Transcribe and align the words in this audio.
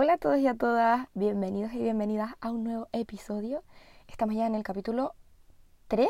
Hola 0.00 0.12
a 0.12 0.18
todos 0.18 0.38
y 0.38 0.46
a 0.46 0.54
todas, 0.54 1.08
bienvenidos 1.14 1.72
y 1.72 1.78
bienvenidas 1.78 2.36
a 2.40 2.52
un 2.52 2.62
nuevo 2.62 2.86
episodio. 2.92 3.64
Estamos 4.06 4.36
ya 4.36 4.46
en 4.46 4.54
el 4.54 4.62
capítulo 4.62 5.16
3, 5.88 6.08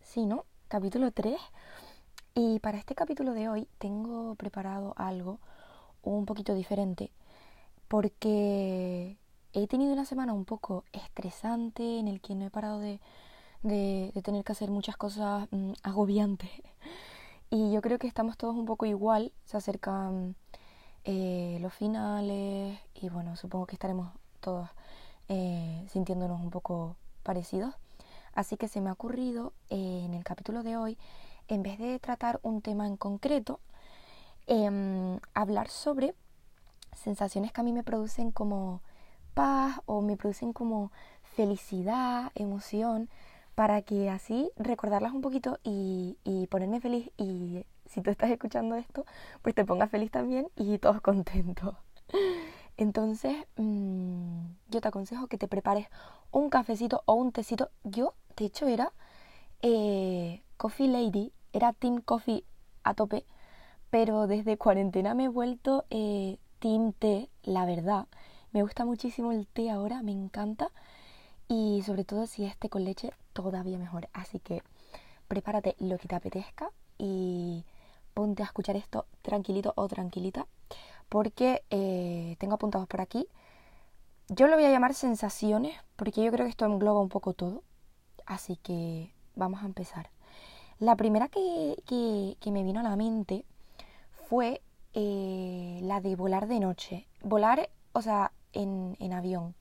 sí, 0.00 0.26
¿no? 0.26 0.46
Capítulo 0.66 1.12
3. 1.12 1.38
Y 2.34 2.58
para 2.58 2.76
este 2.76 2.96
capítulo 2.96 3.32
de 3.32 3.48
hoy 3.48 3.68
tengo 3.78 4.34
preparado 4.34 4.94
algo 4.96 5.38
un 6.02 6.26
poquito 6.26 6.54
diferente 6.54 7.12
porque 7.86 9.16
he 9.52 9.68
tenido 9.68 9.92
una 9.92 10.06
semana 10.06 10.32
un 10.32 10.44
poco 10.44 10.82
estresante 10.90 12.00
en 12.00 12.08
el 12.08 12.20
que 12.20 12.34
no 12.34 12.46
he 12.46 12.50
parado 12.50 12.80
de, 12.80 12.98
tener 14.24 14.42
que 14.42 14.50
hacer 14.50 14.72
muchas 14.72 14.96
cosas 14.96 15.46
mm, 15.52 15.74
agobiantes. 15.84 16.50
Y 17.52 17.72
yo 17.72 17.80
creo 17.80 17.98
que 17.98 18.08
estamos 18.08 18.36
todos 18.36 18.56
un 18.56 18.64
poco 18.64 18.86
igual, 18.86 19.32
se 19.44 19.56
acercan 19.56 20.36
eh, 21.04 21.58
los 21.60 21.72
finales 21.72 22.78
y 22.94 23.08
bueno, 23.08 23.36
supongo 23.36 23.66
que 23.66 23.74
estaremos 23.74 24.12
todos 24.40 24.68
eh, 25.28 25.86
sintiéndonos 25.88 26.40
un 26.40 26.50
poco 26.50 26.96
parecidos. 27.22 27.74
Así 28.34 28.56
que 28.56 28.68
se 28.68 28.80
me 28.80 28.90
ha 28.90 28.92
ocurrido 28.92 29.52
eh, 29.70 30.02
en 30.04 30.14
el 30.14 30.24
capítulo 30.24 30.62
de 30.62 30.76
hoy, 30.76 30.98
en 31.48 31.62
vez 31.62 31.78
de 31.78 31.98
tratar 31.98 32.40
un 32.42 32.62
tema 32.62 32.86
en 32.86 32.96
concreto, 32.96 33.60
em, 34.46 35.18
hablar 35.34 35.68
sobre 35.68 36.14
sensaciones 36.94 37.52
que 37.52 37.60
a 37.60 37.64
mí 37.64 37.72
me 37.72 37.82
producen 37.82 38.30
como 38.30 38.80
paz 39.34 39.80
o 39.86 40.00
me 40.02 40.16
producen 40.16 40.52
como 40.52 40.92
felicidad, 41.22 42.32
emoción, 42.34 43.08
para 43.54 43.82
que 43.82 44.10
así 44.10 44.50
recordarlas 44.56 45.12
un 45.12 45.22
poquito 45.22 45.58
y, 45.64 46.18
y 46.24 46.46
ponerme 46.48 46.80
feliz 46.80 47.10
y 47.16 47.64
si 47.90 48.00
tú 48.00 48.10
estás 48.10 48.30
escuchando 48.30 48.76
esto, 48.76 49.04
pues 49.42 49.54
te 49.54 49.64
pongas 49.64 49.90
feliz 49.90 50.10
también 50.10 50.48
y 50.56 50.78
todos 50.78 51.00
contentos. 51.02 51.74
Entonces, 52.76 53.36
mm, 53.56 54.46
yo 54.70 54.80
te 54.80 54.88
aconsejo 54.88 55.26
que 55.26 55.36
te 55.36 55.48
prepares 55.48 55.88
un 56.30 56.48
cafecito 56.48 57.02
o 57.04 57.14
un 57.14 57.32
tecito. 57.32 57.70
Yo, 57.84 58.14
de 58.36 58.46
hecho, 58.46 58.66
era 58.66 58.92
eh, 59.62 60.42
Coffee 60.56 60.88
Lady, 60.88 61.32
era 61.52 61.72
Team 61.72 62.00
Coffee 62.00 62.44
a 62.84 62.94
tope, 62.94 63.26
pero 63.90 64.26
desde 64.26 64.56
cuarentena 64.56 65.14
me 65.14 65.24
he 65.24 65.28
vuelto 65.28 65.84
eh, 65.90 66.38
Team 66.60 66.92
Té, 66.92 67.28
la 67.42 67.66
verdad. 67.66 68.06
Me 68.52 68.62
gusta 68.62 68.84
muchísimo 68.84 69.32
el 69.32 69.46
té 69.46 69.70
ahora, 69.70 70.02
me 70.02 70.12
encanta. 70.12 70.70
Y 71.48 71.82
sobre 71.84 72.04
todo 72.04 72.26
si 72.26 72.44
es 72.44 72.56
té 72.56 72.68
con 72.68 72.84
leche, 72.84 73.12
todavía 73.32 73.78
mejor. 73.78 74.08
Así 74.12 74.38
que 74.38 74.62
prepárate 75.28 75.76
lo 75.80 75.98
que 75.98 76.08
te 76.08 76.14
apetezca 76.14 76.70
y 76.98 77.64
ponte 78.20 78.42
a 78.42 78.44
escuchar 78.44 78.76
esto 78.76 79.06
tranquilito 79.22 79.72
o 79.76 79.88
tranquilita, 79.88 80.46
porque 81.08 81.64
eh, 81.70 82.36
tengo 82.38 82.52
apuntados 82.56 82.86
por 82.86 83.00
aquí. 83.00 83.26
Yo 84.28 84.46
lo 84.46 84.56
voy 84.56 84.66
a 84.66 84.70
llamar 84.70 84.92
sensaciones, 84.92 85.74
porque 85.96 86.22
yo 86.22 86.30
creo 86.30 86.44
que 86.44 86.50
esto 86.50 86.66
engloba 86.66 87.00
un 87.00 87.08
poco 87.08 87.32
todo. 87.32 87.62
Así 88.26 88.56
que 88.56 89.10
vamos 89.36 89.62
a 89.62 89.64
empezar. 89.64 90.10
La 90.78 90.96
primera 90.96 91.28
que, 91.28 91.76
que, 91.86 92.50
me 92.50 92.62
vino 92.62 92.80
a 92.80 92.82
la 92.82 92.94
mente 92.94 93.46
fue 94.28 94.60
eh, 94.92 95.80
la 95.82 96.02
de 96.02 96.14
volar 96.14 96.46
de 96.46 96.60
noche. 96.60 97.06
Volar, 97.22 97.70
o 97.94 98.02
sea, 98.02 98.32
en, 98.52 98.98
en 99.00 99.14
avión. 99.14 99.54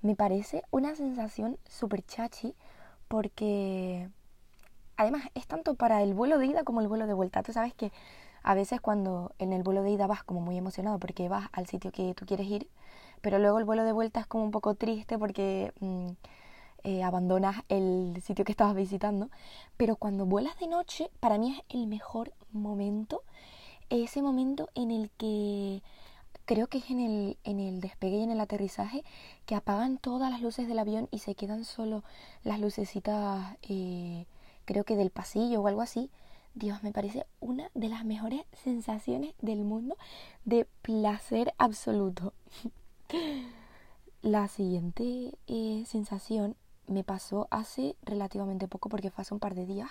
Me 0.00 0.16
parece 0.16 0.62
una 0.70 0.94
sensación 0.94 1.58
súper 1.68 2.02
chachi 2.02 2.54
porque 3.08 4.08
además 5.04 5.28
es 5.34 5.46
tanto 5.46 5.74
para 5.74 6.02
el 6.02 6.14
vuelo 6.14 6.38
de 6.38 6.46
ida 6.46 6.64
como 6.64 6.80
el 6.80 6.88
vuelo 6.88 7.06
de 7.06 7.14
vuelta. 7.14 7.42
Tú 7.42 7.52
sabes 7.52 7.74
que 7.74 7.92
a 8.42 8.54
veces 8.54 8.80
cuando 8.80 9.32
en 9.38 9.52
el 9.52 9.62
vuelo 9.62 9.82
de 9.82 9.90
ida 9.90 10.06
vas 10.06 10.22
como 10.24 10.40
muy 10.40 10.56
emocionado 10.58 10.98
porque 10.98 11.28
vas 11.28 11.48
al 11.52 11.66
sitio 11.66 11.92
que 11.92 12.14
tú 12.14 12.26
quieres 12.26 12.46
ir, 12.46 12.68
pero 13.20 13.38
luego 13.38 13.58
el 13.58 13.64
vuelo 13.64 13.84
de 13.84 13.92
vuelta 13.92 14.20
es 14.20 14.26
como 14.26 14.44
un 14.44 14.50
poco 14.50 14.74
triste 14.74 15.18
porque 15.18 15.72
mm, 15.80 16.08
eh, 16.84 17.02
abandonas 17.02 17.62
el 17.70 18.20
sitio 18.22 18.44
que 18.44 18.52
estabas 18.52 18.74
visitando. 18.74 19.30
Pero 19.76 19.96
cuando 19.96 20.26
vuelas 20.26 20.58
de 20.58 20.66
noche, 20.68 21.10
para 21.20 21.38
mí 21.38 21.56
es 21.56 21.64
el 21.74 21.86
mejor 21.86 22.32
momento, 22.52 23.22
ese 23.90 24.22
momento 24.22 24.68
en 24.74 24.90
el 24.90 25.10
que 25.10 25.82
creo 26.44 26.66
que 26.66 26.78
es 26.78 26.90
en 26.90 27.00
el, 27.00 27.38
en 27.44 27.60
el 27.60 27.80
despegue 27.80 28.18
y 28.18 28.22
en 28.22 28.30
el 28.30 28.40
aterrizaje, 28.40 29.04
que 29.46 29.54
apagan 29.54 29.98
todas 29.98 30.30
las 30.30 30.42
luces 30.42 30.68
del 30.68 30.78
avión 30.78 31.08
y 31.10 31.20
se 31.20 31.34
quedan 31.34 31.64
solo 31.64 32.04
las 32.42 32.60
lucecitas 32.60 33.56
eh, 33.62 34.26
creo 34.64 34.84
que 34.84 34.96
del 34.96 35.10
pasillo 35.10 35.60
o 35.62 35.68
algo 35.68 35.82
así, 35.82 36.10
Dios, 36.54 36.84
me 36.84 36.92
parece 36.92 37.26
una 37.40 37.68
de 37.74 37.88
las 37.88 38.04
mejores 38.04 38.44
sensaciones 38.52 39.34
del 39.40 39.64
mundo 39.64 39.96
de 40.44 40.66
placer 40.82 41.52
absoluto. 41.58 42.32
La 44.22 44.46
siguiente 44.46 45.36
eh, 45.48 45.84
sensación 45.86 46.54
me 46.86 47.02
pasó 47.02 47.48
hace 47.50 47.96
relativamente 48.02 48.68
poco, 48.68 48.88
porque 48.88 49.10
fue 49.10 49.22
hace 49.22 49.34
un 49.34 49.40
par 49.40 49.56
de 49.56 49.66
días. 49.66 49.90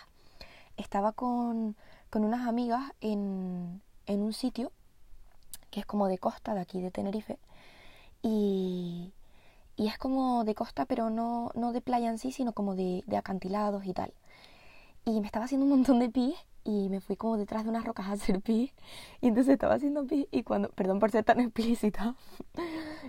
Estaba 0.78 1.12
con, 1.12 1.76
con 2.10 2.24
unas 2.24 2.48
amigas 2.48 2.94
en, 3.02 3.82
en, 4.06 4.22
un 4.22 4.32
sitio 4.32 4.72
que 5.70 5.82
es 5.82 5.86
como 5.86 6.08
de 6.08 6.18
costa 6.18 6.54
de 6.54 6.62
aquí 6.62 6.82
de 6.82 6.92
Tenerife. 6.92 7.38
Y, 8.22 9.12
y 9.76 9.88
es 9.88 9.98
como 9.98 10.46
de 10.46 10.56
costa, 10.56 10.86
pero 10.86 11.10
no, 11.10 11.52
no 11.56 11.74
de 11.74 11.82
playa 11.82 12.10
en 12.10 12.20
sí, 12.20 12.32
sino 12.32 12.54
como 12.54 12.74
de, 12.76 13.04
de 13.06 13.18
acantilados 13.18 13.86
y 13.86 13.94
tal 13.94 14.14
y 15.06 15.20
me 15.20 15.28
estaba 15.28 15.46
haciendo 15.46 15.66
un 15.66 15.72
montón 15.72 16.00
de 16.00 16.10
pis 16.10 16.36
y 16.64 16.90
me 16.90 17.02
fui 17.02 17.18
como 17.18 17.38
detrás 17.38 17.64
de 17.64 17.70
unas 17.70 17.84
rocas 17.84 18.08
a 18.08 18.14
hacer 18.14 18.42
pis 18.42 18.72
y 19.22 19.28
entonces 19.28 19.54
estaba 19.54 19.76
haciendo 19.76 20.06
pis 20.06 20.28
y 20.32 20.44
cuando, 20.44 20.70
perdón 20.70 21.00
por 21.00 21.12
ser 21.12 21.24
tan 21.24 21.40
explícita, 21.42 22.16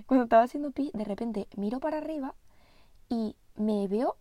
cuando 0.07 0.25
estaba 0.25 0.43
haciendo 0.43 0.71
pis 0.71 0.93
de 0.93 1.05
repente 1.05 1.49
miro 1.57 1.81
para 1.81 1.99
arriba 1.99 2.35
y 3.09 3.37
me 3.57 3.87
veo 3.87 4.17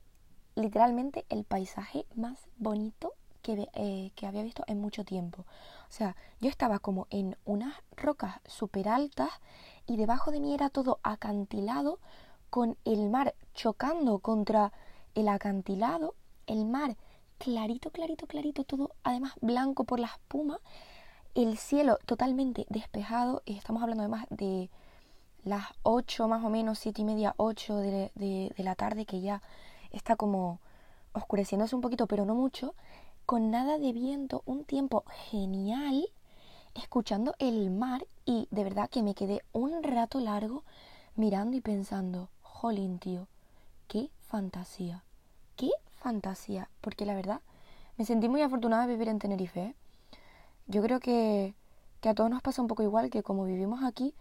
literalmente 0.55 1.25
el 1.29 1.43
paisaje 1.45 2.05
más 2.15 2.47
bonito 2.57 3.13
que, 3.41 3.69
eh, 3.73 4.11
que 4.15 4.27
había 4.27 4.43
visto 4.43 4.63
en 4.67 4.79
mucho 4.79 5.03
tiempo. 5.03 5.41
O 5.41 5.91
sea, 5.91 6.15
yo 6.39 6.49
estaba 6.49 6.79
como 6.79 7.07
en 7.09 7.35
unas 7.43 7.73
rocas 7.97 8.39
súper 8.45 8.87
altas 8.87 9.29
y 9.87 9.97
debajo 9.97 10.31
de 10.31 10.39
mí 10.39 10.53
era 10.53 10.69
todo 10.69 10.99
acantilado 11.03 11.99
con 12.49 12.77
el 12.85 13.09
mar 13.09 13.33
chocando 13.53 14.19
contra 14.19 14.71
el 15.15 15.27
acantilado, 15.27 16.15
el 16.45 16.65
mar 16.65 16.95
clarito, 17.43 17.91
clarito, 17.91 18.25
clarito, 18.25 18.63
todo 18.63 18.91
además 19.03 19.33
blanco 19.41 19.83
por 19.83 19.99
la 19.99 20.07
espuma, 20.07 20.61
el 21.35 21.57
cielo 21.57 21.99
totalmente 22.05 22.65
despejado, 22.69 23.43
estamos 23.45 23.83
hablando 23.83 24.03
además 24.03 24.27
de 24.29 24.69
las 25.43 25.65
8 25.83 26.29
más 26.29 26.41
o 26.45 26.49
menos, 26.49 26.79
7 26.79 27.01
y 27.01 27.03
media, 27.03 27.33
8 27.35 27.75
de, 27.75 28.11
de, 28.15 28.63
la 28.63 28.75
tarde, 28.75 29.05
que 29.05 29.19
ya 29.19 29.41
está 29.91 30.15
como 30.15 30.61
oscureciéndose 31.11 31.75
un 31.75 31.81
poquito, 31.81 32.07
pero 32.07 32.23
no 32.23 32.33
mucho, 32.33 32.75
con 33.25 33.51
nada 33.51 33.77
de 33.77 33.91
viento, 33.91 34.41
un 34.45 34.63
tiempo 34.63 35.03
genial, 35.29 36.05
escuchando 36.75 37.35
el 37.39 37.69
mar 37.71 38.07
y 38.23 38.47
de 38.51 38.63
verdad 38.63 38.89
que 38.89 39.03
me 39.03 39.15
quedé 39.15 39.43
un 39.51 39.83
rato 39.83 40.21
largo 40.21 40.63
mirando 41.17 41.57
y 41.57 41.61
pensando, 41.61 42.29
jolín 42.41 42.99
tío, 42.99 43.27
qué 43.89 44.11
fantasía, 44.21 45.03
fantasía, 46.03 46.69
porque 46.81 47.05
la 47.05 47.15
verdad 47.15 47.41
me 47.97 48.05
sentí 48.05 48.27
muy 48.29 48.41
afortunada 48.41 48.85
de 48.85 48.93
vivir 48.93 49.07
en 49.07 49.19
Tenerife. 49.19 49.61
¿eh? 49.61 49.75
Yo 50.67 50.81
creo 50.81 50.99
que, 50.99 51.55
que, 52.01 52.09
a 52.09 52.13
todos 52.13 52.29
nos 52.29 52.41
pasa 52.41 52.61
un 52.61 52.67
poco 52.67 52.83
igual, 52.83 53.09
que 53.09 53.23
como 53.23 53.45
vivimos 53.45 53.83
aquí, 53.83 54.13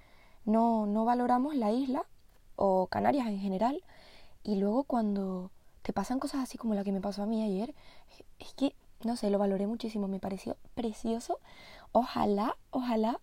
no, 0.45 0.87
no 0.87 1.05
valoramos 1.05 1.57
la 1.57 1.73
isla 1.73 2.07
o 2.57 2.87
Canarias 2.87 3.27
en 3.27 3.39
general, 3.39 3.83
y 4.45 4.57
luego 4.57 4.85
cuando 4.85 5.51
te 5.83 5.93
pasan 5.93 6.21
cosas 6.21 6.43
así 6.43 6.59
como 6.59 6.75
la 6.75 6.85
que 6.85 6.93
me 6.93 7.01
pasó 7.01 7.23
a 7.23 7.27
mí 7.27 7.43
ayer, 7.43 7.75
es 8.39 8.55
que, 8.55 8.75
no 9.05 9.17
sé, 9.17 9.31
lo 9.31 9.39
valoré 9.39 9.67
muchísimo, 9.67 10.07
me 10.09 10.21
pareció 10.21 10.57
precioso. 10.75 11.41
Ojalá, 11.91 12.57
ojalá 12.71 13.21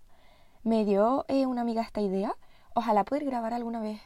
me 0.64 0.84
dio 0.84 1.26
eh, 1.30 1.46
una 1.46 1.62
amiga 1.62 1.82
esta 1.82 2.02
idea, 2.02 2.36
ojalá 2.74 3.06
poder 3.06 3.26
grabar 3.26 3.54
alguna 3.54 3.80
vez 3.80 4.02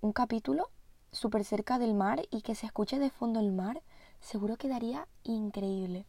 un 0.00 0.12
capítulo 0.12 0.70
súper 1.12 1.44
cerca 1.44 1.78
del 1.78 1.94
mar 1.94 2.22
y 2.30 2.42
que 2.42 2.54
se 2.54 2.66
escuche 2.66 2.98
de 2.98 3.10
fondo 3.10 3.38
el 3.38 3.52
mar, 3.52 3.82
seguro 4.22 4.56
quedaría 4.56 5.06
increíble. 5.24 6.06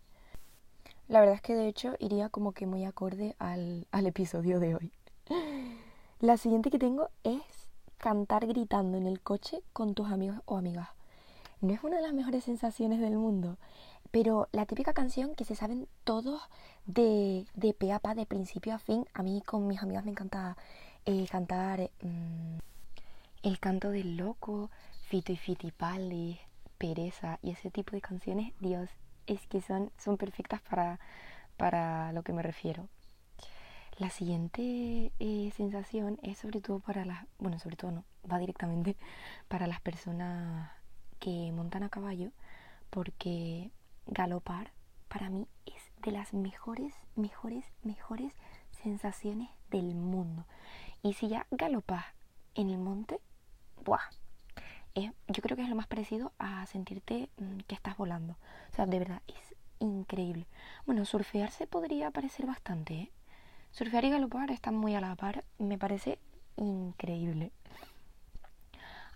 La 1.09 1.19
verdad 1.19 1.35
es 1.35 1.41
que 1.41 1.55
de 1.55 1.67
hecho 1.67 1.95
iría 1.99 2.29
como 2.29 2.53
que 2.53 2.65
muy 2.65 2.85
acorde 2.85 3.35
al, 3.39 3.87
al 3.91 4.07
episodio 4.07 4.59
de 4.59 4.75
hoy. 4.75 4.91
La 6.21 6.37
siguiente 6.37 6.71
que 6.71 6.79
tengo 6.79 7.09
es 7.25 7.41
cantar 7.97 8.47
gritando 8.47 8.97
en 8.97 9.05
el 9.05 9.19
coche 9.19 9.61
con 9.73 9.93
tus 9.93 10.09
amigos 10.09 10.39
o 10.45 10.57
amigas. 10.57 10.89
No 11.59 11.73
es 11.73 11.83
una 11.83 11.97
de 11.97 12.03
las 12.03 12.13
mejores 12.13 12.45
sensaciones 12.45 12.99
del 12.99 13.17
mundo, 13.17 13.57
pero 14.11 14.47
la 14.51 14.65
típica 14.65 14.93
canción 14.93 15.35
que 15.35 15.43
se 15.43 15.55
saben 15.55 15.87
todos 16.03 16.41
de, 16.85 17.45
de 17.55 17.73
pa, 17.73 18.13
de 18.15 18.25
principio 18.25 18.75
a 18.75 18.79
fin, 18.79 19.05
a 19.13 19.23
mí 19.23 19.41
con 19.41 19.67
mis 19.67 19.81
amigas 19.81 20.05
me 20.05 20.11
encanta 20.11 20.55
eh, 21.05 21.25
cantar 21.29 21.89
mm, 22.01 22.57
el 23.43 23.59
canto 23.59 23.89
del 23.89 24.17
loco, 24.17 24.69
Fito 25.07 25.31
y 25.31 25.37
Fitipaldi, 25.37 26.39
Pereza 26.77 27.39
y 27.41 27.51
ese 27.51 27.71
tipo 27.71 27.91
de 27.91 28.01
canciones, 28.01 28.53
Dios, 28.59 28.89
es 29.27 29.45
que 29.47 29.61
son, 29.61 29.91
son 29.97 30.17
perfectas 30.17 30.61
para, 30.61 30.99
para 31.57 32.11
lo 32.13 32.23
que 32.23 32.33
me 32.33 32.41
refiero. 32.43 32.87
La 33.99 34.09
siguiente 34.09 35.11
eh, 35.19 35.51
sensación 35.55 36.19
es 36.23 36.39
sobre 36.39 36.61
todo 36.61 36.79
para 36.79 37.05
las, 37.05 37.25
bueno, 37.37 37.59
sobre 37.59 37.75
todo 37.75 37.91
no, 37.91 38.05
va 38.29 38.39
directamente 38.39 38.97
para 39.47 39.67
las 39.67 39.81
personas 39.81 40.71
que 41.19 41.51
montan 41.51 41.83
a 41.83 41.89
caballo, 41.89 42.31
porque 42.89 43.71
galopar 44.07 44.71
para 45.07 45.29
mí 45.29 45.47
es 45.65 45.81
de 46.01 46.11
las 46.11 46.33
mejores, 46.33 46.93
mejores, 47.15 47.65
mejores 47.83 48.33
sensaciones 48.71 49.49
del 49.69 49.93
mundo. 49.95 50.45
Y 51.03 51.13
si 51.13 51.29
ya 51.29 51.45
galopas 51.51 52.05
en 52.55 52.69
el 52.69 52.79
monte, 52.79 53.19
¡buah! 53.83 54.09
Yo 54.95 55.41
creo 55.41 55.57
que 55.57 55.63
es 55.63 55.69
lo 55.69 55.75
más 55.75 55.87
parecido 55.87 56.31
a 56.37 56.65
sentirte 56.67 57.29
mm, 57.37 57.59
que 57.67 57.75
estás 57.75 57.97
volando. 57.97 58.33
O 58.71 58.75
sea, 58.75 58.85
de 58.85 58.99
verdad, 58.99 59.21
es 59.27 59.55
increíble. 59.79 60.45
Bueno, 60.85 61.05
surfear 61.05 61.51
se 61.51 61.67
podría 61.67 62.11
parecer 62.11 62.45
bastante, 62.45 62.93
¿eh? 62.93 63.11
Surfear 63.71 64.05
y 64.05 64.11
galopar 64.11 64.51
están 64.51 64.75
muy 64.75 64.93
a 64.93 65.01
la 65.01 65.15
par, 65.15 65.43
me 65.57 65.79
parece 65.79 66.19
increíble. 66.57 67.51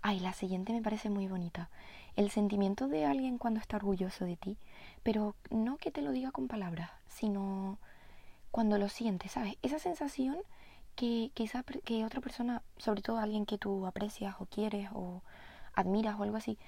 Ay, 0.02 0.18
la 0.18 0.32
siguiente 0.32 0.72
me 0.72 0.82
parece 0.82 1.10
muy 1.10 1.28
bonita. 1.28 1.70
El 2.16 2.30
sentimiento 2.30 2.88
de 2.88 3.04
alguien 3.04 3.38
cuando 3.38 3.60
está 3.60 3.76
orgulloso 3.76 4.24
de 4.24 4.36
ti, 4.36 4.56
pero 5.04 5.36
no 5.50 5.76
que 5.76 5.92
te 5.92 6.02
lo 6.02 6.10
diga 6.10 6.32
con 6.32 6.48
palabras, 6.48 6.90
sino 7.06 7.78
cuando 8.50 8.78
lo 8.78 8.88
sientes, 8.88 9.32
¿sabes? 9.32 9.56
Esa 9.62 9.78
sensación 9.78 10.38
que 10.96 11.30
quizá 11.34 11.62
que 11.62 12.04
otra 12.04 12.20
persona, 12.20 12.62
sobre 12.78 13.02
todo 13.02 13.18
alguien 13.18 13.46
que 13.46 13.58
tú 13.58 13.86
aprecias 13.86 14.34
o 14.40 14.46
quieres 14.46 14.88
o 14.92 15.22
admiras 15.78 16.18
o 16.18 16.24
algo 16.24 16.36
así, 16.36 16.58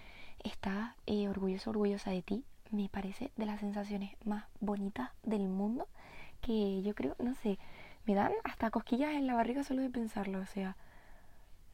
está 0.44 0.96
eh, 1.06 1.28
orgulloso, 1.28 1.70
orgullosa 1.70 2.10
de 2.10 2.22
ti, 2.22 2.44
me 2.70 2.88
parece 2.88 3.32
de 3.36 3.46
las 3.46 3.60
sensaciones 3.60 4.14
más 4.24 4.44
bonitas 4.60 5.10
del 5.24 5.48
mundo 5.48 5.88
que 6.40 6.80
yo 6.82 6.94
creo, 6.94 7.16
no 7.18 7.34
sé, 7.34 7.58
me 8.06 8.14
dan 8.14 8.32
hasta 8.44 8.70
cosquillas 8.70 9.14
en 9.14 9.26
la 9.26 9.34
barriga 9.34 9.64
solo 9.64 9.82
de 9.82 9.90
pensarlo, 9.90 10.38
o 10.38 10.46
sea, 10.46 10.76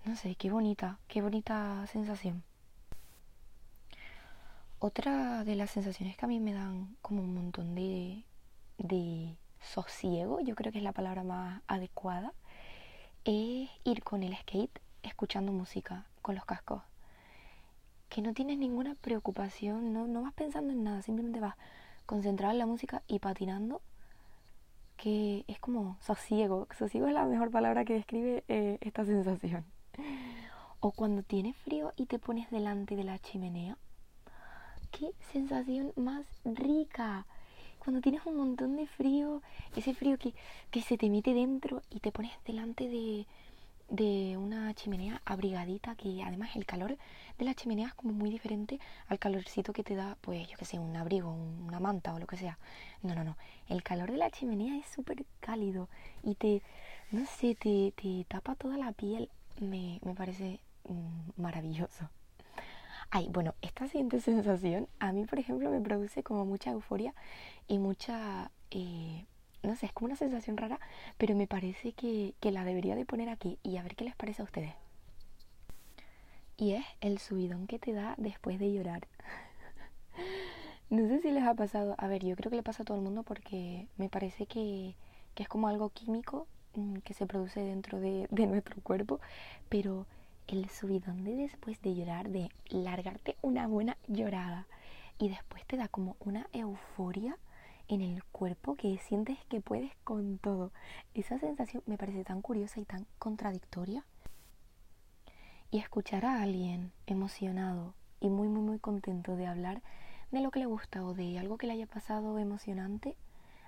no 0.05 0.17
sé, 0.17 0.35
qué 0.35 0.51
bonita, 0.51 0.99
qué 1.09 1.21
bonita 1.21 1.87
sensación. 1.89 2.43
Otra 4.79 5.45
de 5.45 5.57
las 5.57 5.71
sensaciones 5.71 6.17
que 6.17 6.25
a 6.25 6.29
mí 6.29 6.41
me 6.41 6.55
dan 6.55 6.97
como 7.03 7.23
un 7.23 7.35
montón 7.35 7.75
de, 7.75 8.25
de 8.79 9.37
sosiego, 9.61 10.41
yo 10.41 10.55
creo 10.55 10.73
que 10.73 10.79
es 10.79 10.85
la 10.85 10.93
palabra 10.93 11.23
más 11.23 11.61
adecuada, 11.67 12.33
es 13.25 13.69
ir 13.85 14.03
con 14.05 14.23
el 14.23 14.37
skate 14.37 14.81
escuchando 15.03 15.53
música 15.53 16.07
con 16.23 16.35
los 16.35 16.45
cascos. 16.45 16.83
Que 18.09 18.23
no 18.23 18.33
tienes 18.33 18.59
ninguna 18.59 18.95
preocupación, 18.95 19.93
no, 19.93 20.07
no 20.07 20.23
vas 20.23 20.33
pensando 20.33 20.73
en 20.73 20.85
nada, 20.85 21.03
simplemente 21.03 21.41
vas 21.41 21.57
concentrado 22.07 22.53
en 22.53 22.59
la 22.59 22.67
música 22.67 23.03
y 23.09 23.19
patinando, 23.19 23.83
que 24.97 25.45
es 25.49 25.59
como 25.59 25.99
sosiego. 26.01 26.69
Sosiego 26.79 27.09
es 27.09 27.15
la 27.15 27.27
mejor 27.27 27.51
palabra 27.51 27.85
que 27.85 27.95
describe 27.95 28.45
eh, 28.49 28.79
esta 28.81 29.05
sensación. 29.05 29.65
O 30.81 30.93
cuando 30.93 31.23
tienes 31.23 31.57
frío 31.57 31.93
y 31.97 32.07
te 32.07 32.19
pones 32.19 32.51
delante 32.51 32.97
de 32.97 33.05
la 33.05 33.19
chimenea. 33.19 33.77
Qué 34.93 35.13
sensación 35.33 35.93
más 35.97 36.25
rica 36.45 37.27
cuando 37.87 38.01
tienes 38.01 38.27
un 38.27 38.37
montón 38.37 38.75
de 38.75 38.89
frío, 38.89 39.43
ese 39.77 39.95
frío 39.95 40.19
que, 40.19 40.35
que 40.73 40.83
se 40.83 40.99
te 40.99 41.09
mete 41.09 41.35
dentro 41.35 41.83
y 41.89 42.01
te 42.01 42.11
pones 42.11 42.33
delante 42.45 42.89
de, 42.89 43.29
de 43.89 44.37
una 44.37 44.75
chimenea 44.75 45.23
abrigadita 45.25 45.95
que 45.95 46.23
además 46.25 46.57
el 46.57 46.67
calor 46.67 46.97
de 47.39 47.45
la 47.45 47.55
chimenea 47.55 47.89
es 47.89 47.95
como 47.95 48.13
muy 48.13 48.31
diferente 48.31 48.81
al 49.07 49.19
calorcito 49.19 49.73
que 49.73 49.85
te 49.85 49.95
da 49.95 50.17
pues 50.21 50.49
yo 50.49 50.57
que 50.57 50.65
sé 50.65 50.79
un 50.79 50.97
abrigo 50.97 51.33
una 51.33 51.81
manta 51.81 52.15
o 52.15 52.19
lo 52.19 52.27
que 52.27 52.37
sea. 52.37 52.59
No 53.03 53.15
no 53.15 53.25
no. 53.25 53.37
El 53.69 53.83
calor 53.83 54.11
de 54.11 54.19
la 54.19 54.31
chimenea 54.31 54.77
es 54.77 54.87
súper 54.87 55.25
cálido 55.41 55.89
y 56.23 56.35
te 56.35 56.63
no 57.11 57.25
sé 57.27 57.55
te, 57.55 57.93
te 57.93 58.25
tapa 58.29 58.55
toda 58.55 58.77
la 58.77 58.93
piel. 58.93 59.31
Me, 59.61 60.01
me 60.05 60.15
parece 60.15 60.61
mm, 60.89 61.41
maravilloso. 61.41 62.11
Ay, 63.11 63.29
bueno, 63.31 63.55
esta 63.63 63.87
siguiente 63.87 64.21
sensación 64.21 64.89
a 64.99 65.13
mí, 65.13 65.25
por 65.27 65.39
ejemplo, 65.39 65.71
me 65.71 65.81
produce 65.81 66.23
como 66.23 66.45
mucha 66.45 66.71
euforia 66.71 67.15
y 67.69 67.79
mucha... 67.79 68.51
Eh, 68.71 69.27
no 69.67 69.77
sé, 69.77 69.87
es 69.87 69.93
como 69.93 70.07
una 70.07 70.17
sensación 70.17 70.57
rara, 70.57 70.81
pero 71.19 71.35
me 71.35 71.47
parece 71.47 71.93
que, 71.93 72.35
que 72.41 72.53
la 72.53 72.65
debería 72.65 72.95
de 72.95 73.05
poner 73.05 73.29
aquí 73.29 73.59
y 73.63 73.77
a 73.77 73.83
ver 73.83 73.97
qué 73.97 74.05
les 74.05 74.17
parece 74.17 74.43
a 74.43 74.45
ustedes. 74.45 74.73
Y 76.57 76.73
es 76.73 76.87
el 77.01 77.19
subidón 77.19 77.67
que 77.67 77.79
te 77.79 77.93
da 77.93 78.15
después 78.17 78.59
de 78.59 78.73
llorar. 78.73 79.07
no 80.91 81.07
sé 81.09 81.21
si 81.21 81.31
les 81.31 81.45
ha 81.45 81.55
pasado, 81.55 81.95
a 81.99 82.07
ver, 82.09 82.25
yo 82.25 82.37
creo 82.37 82.51
que 82.51 82.57
le 82.57 82.63
pasa 82.63 82.83
a 82.83 82.87
todo 82.87 82.97
el 82.97 83.03
mundo 83.03 83.23
porque 83.25 83.89
me 83.99 84.09
parece 84.09 84.47
que, 84.47 84.95
que 85.35 85.43
es 85.43 85.49
como 85.49 85.69
algo 85.69 85.91
químico 85.91 86.47
mm, 86.75 86.99
que 86.99 87.13
se 87.13 87.27
produce 87.27 87.61
dentro 87.61 88.01
de, 88.01 88.27
de 88.31 88.47
nuestro 88.47 88.81
cuerpo, 88.83 89.21
pero 89.69 90.07
el 90.47 90.71
subidón 90.71 91.25
de 91.25 91.35
después 91.35 91.83
de 91.83 91.95
llorar, 91.95 92.29
de 92.29 92.51
largarte 92.71 93.37
una 93.43 93.67
buena 93.67 93.97
llorada 94.07 94.67
y 95.19 95.29
después 95.29 95.67
te 95.67 95.77
da 95.77 95.89
como 95.89 96.17
una 96.21 96.47
euforia 96.53 97.37
en 97.89 98.01
el 98.01 98.25
cuerpo 98.25 98.75
que 98.75 98.99
sientes 98.99 99.39
que 99.49 99.61
puedes 99.61 99.93
con 100.05 100.39
todo. 100.39 100.73
Esa 101.15 101.39
sensación 101.39 101.83
me 101.87 101.99
parece 101.99 102.25
tan 102.25 102.43
curiosa 102.43 102.81
y 102.81 102.85
tan 102.85 103.07
contradictoria. 103.19 104.05
Y 105.71 105.79
escuchar 105.79 106.25
a 106.25 106.43
alguien 106.43 106.93
emocionado 107.07 107.95
y 108.21 108.29
muy 108.29 108.49
muy 108.49 108.63
muy 108.63 108.79
contento 108.79 109.37
de 109.37 109.47
hablar 109.47 109.83
de 110.31 110.41
lo 110.41 110.51
que 110.51 110.61
le 110.61 110.67
gusta 110.67 111.05
o 111.05 111.15
de 111.15 111.39
algo 111.39 111.59
que 111.59 111.67
le 111.67 111.75
haya 111.75 111.87
pasado 111.87 112.39
emocionante, 112.39 113.17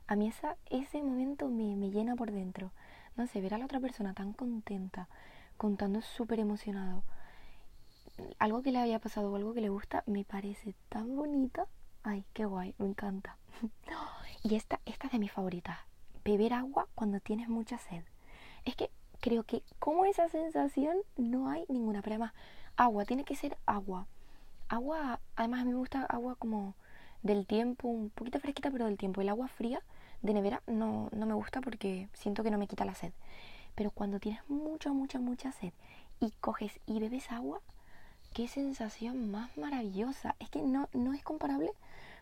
a 0.06 0.16
mí 0.16 0.28
esa, 0.28 0.56
ese 0.70 1.02
momento 1.02 1.48
me, 1.48 1.76
me 1.76 1.90
llena 1.90 2.16
por 2.16 2.32
dentro. 2.32 2.72
No 3.16 3.26
sé, 3.26 3.40
ver 3.40 3.54
a 3.54 3.58
la 3.58 3.64
otra 3.66 3.80
persona 3.80 4.14
tan 4.14 4.32
contenta, 4.32 5.08
contando 5.56 6.00
súper 6.02 6.40
emocionado 6.40 7.02
algo 8.38 8.62
que 8.62 8.72
le 8.72 8.78
haya 8.78 8.98
pasado 8.98 9.30
o 9.30 9.36
algo 9.36 9.54
que 9.54 9.60
le 9.60 9.68
gusta, 9.68 10.02
me 10.06 10.24
parece 10.24 10.74
tan 10.88 11.16
bonita. 11.16 11.66
Ay, 12.02 12.24
qué 12.32 12.44
guay, 12.44 12.74
me 12.78 12.86
encanta. 12.86 13.36
y 14.48 14.54
esta, 14.54 14.80
esta 14.86 15.08
es 15.08 15.12
de 15.12 15.18
mis 15.18 15.30
favoritas. 15.30 15.76
Beber 16.24 16.54
agua 16.54 16.88
cuando 16.94 17.20
tienes 17.20 17.48
mucha 17.48 17.76
sed. 17.76 18.02
Es 18.64 18.76
que 18.76 18.90
creo 19.20 19.42
que 19.44 19.62
como 19.78 20.06
esa 20.06 20.28
sensación 20.30 20.96
no 21.16 21.50
hay 21.50 21.66
ninguna. 21.68 22.00
Pero 22.00 22.14
además, 22.14 22.32
agua, 22.76 23.04
tiene 23.04 23.24
que 23.24 23.36
ser 23.36 23.58
agua. 23.66 24.06
Agua, 24.68 25.20
además 25.36 25.60
a 25.60 25.64
mí 25.64 25.72
me 25.72 25.76
gusta 25.76 26.02
agua 26.04 26.34
como 26.36 26.74
del 27.22 27.46
tiempo, 27.46 27.88
un 27.88 28.08
poquito 28.08 28.40
fresquita, 28.40 28.70
pero 28.70 28.86
del 28.86 28.96
tiempo. 28.96 29.20
El 29.20 29.28
agua 29.28 29.48
fría 29.48 29.82
de 30.22 30.32
nevera 30.32 30.62
no, 30.66 31.10
no 31.12 31.26
me 31.26 31.34
gusta 31.34 31.60
porque 31.60 32.08
siento 32.14 32.42
que 32.42 32.50
no 32.50 32.56
me 32.56 32.68
quita 32.68 32.86
la 32.86 32.94
sed. 32.94 33.12
Pero 33.74 33.90
cuando 33.90 34.18
tienes 34.18 34.40
mucha, 34.48 34.92
mucha, 34.92 35.18
mucha 35.18 35.52
sed 35.52 35.74
y 36.20 36.30
coges 36.40 36.80
y 36.86 37.00
bebes 37.00 37.30
agua, 37.30 37.60
qué 38.32 38.48
sensación 38.48 39.30
más 39.30 39.54
maravillosa. 39.58 40.36
Es 40.38 40.48
que 40.48 40.62
no, 40.62 40.88
no 40.94 41.12
es 41.12 41.22
comparable 41.22 41.72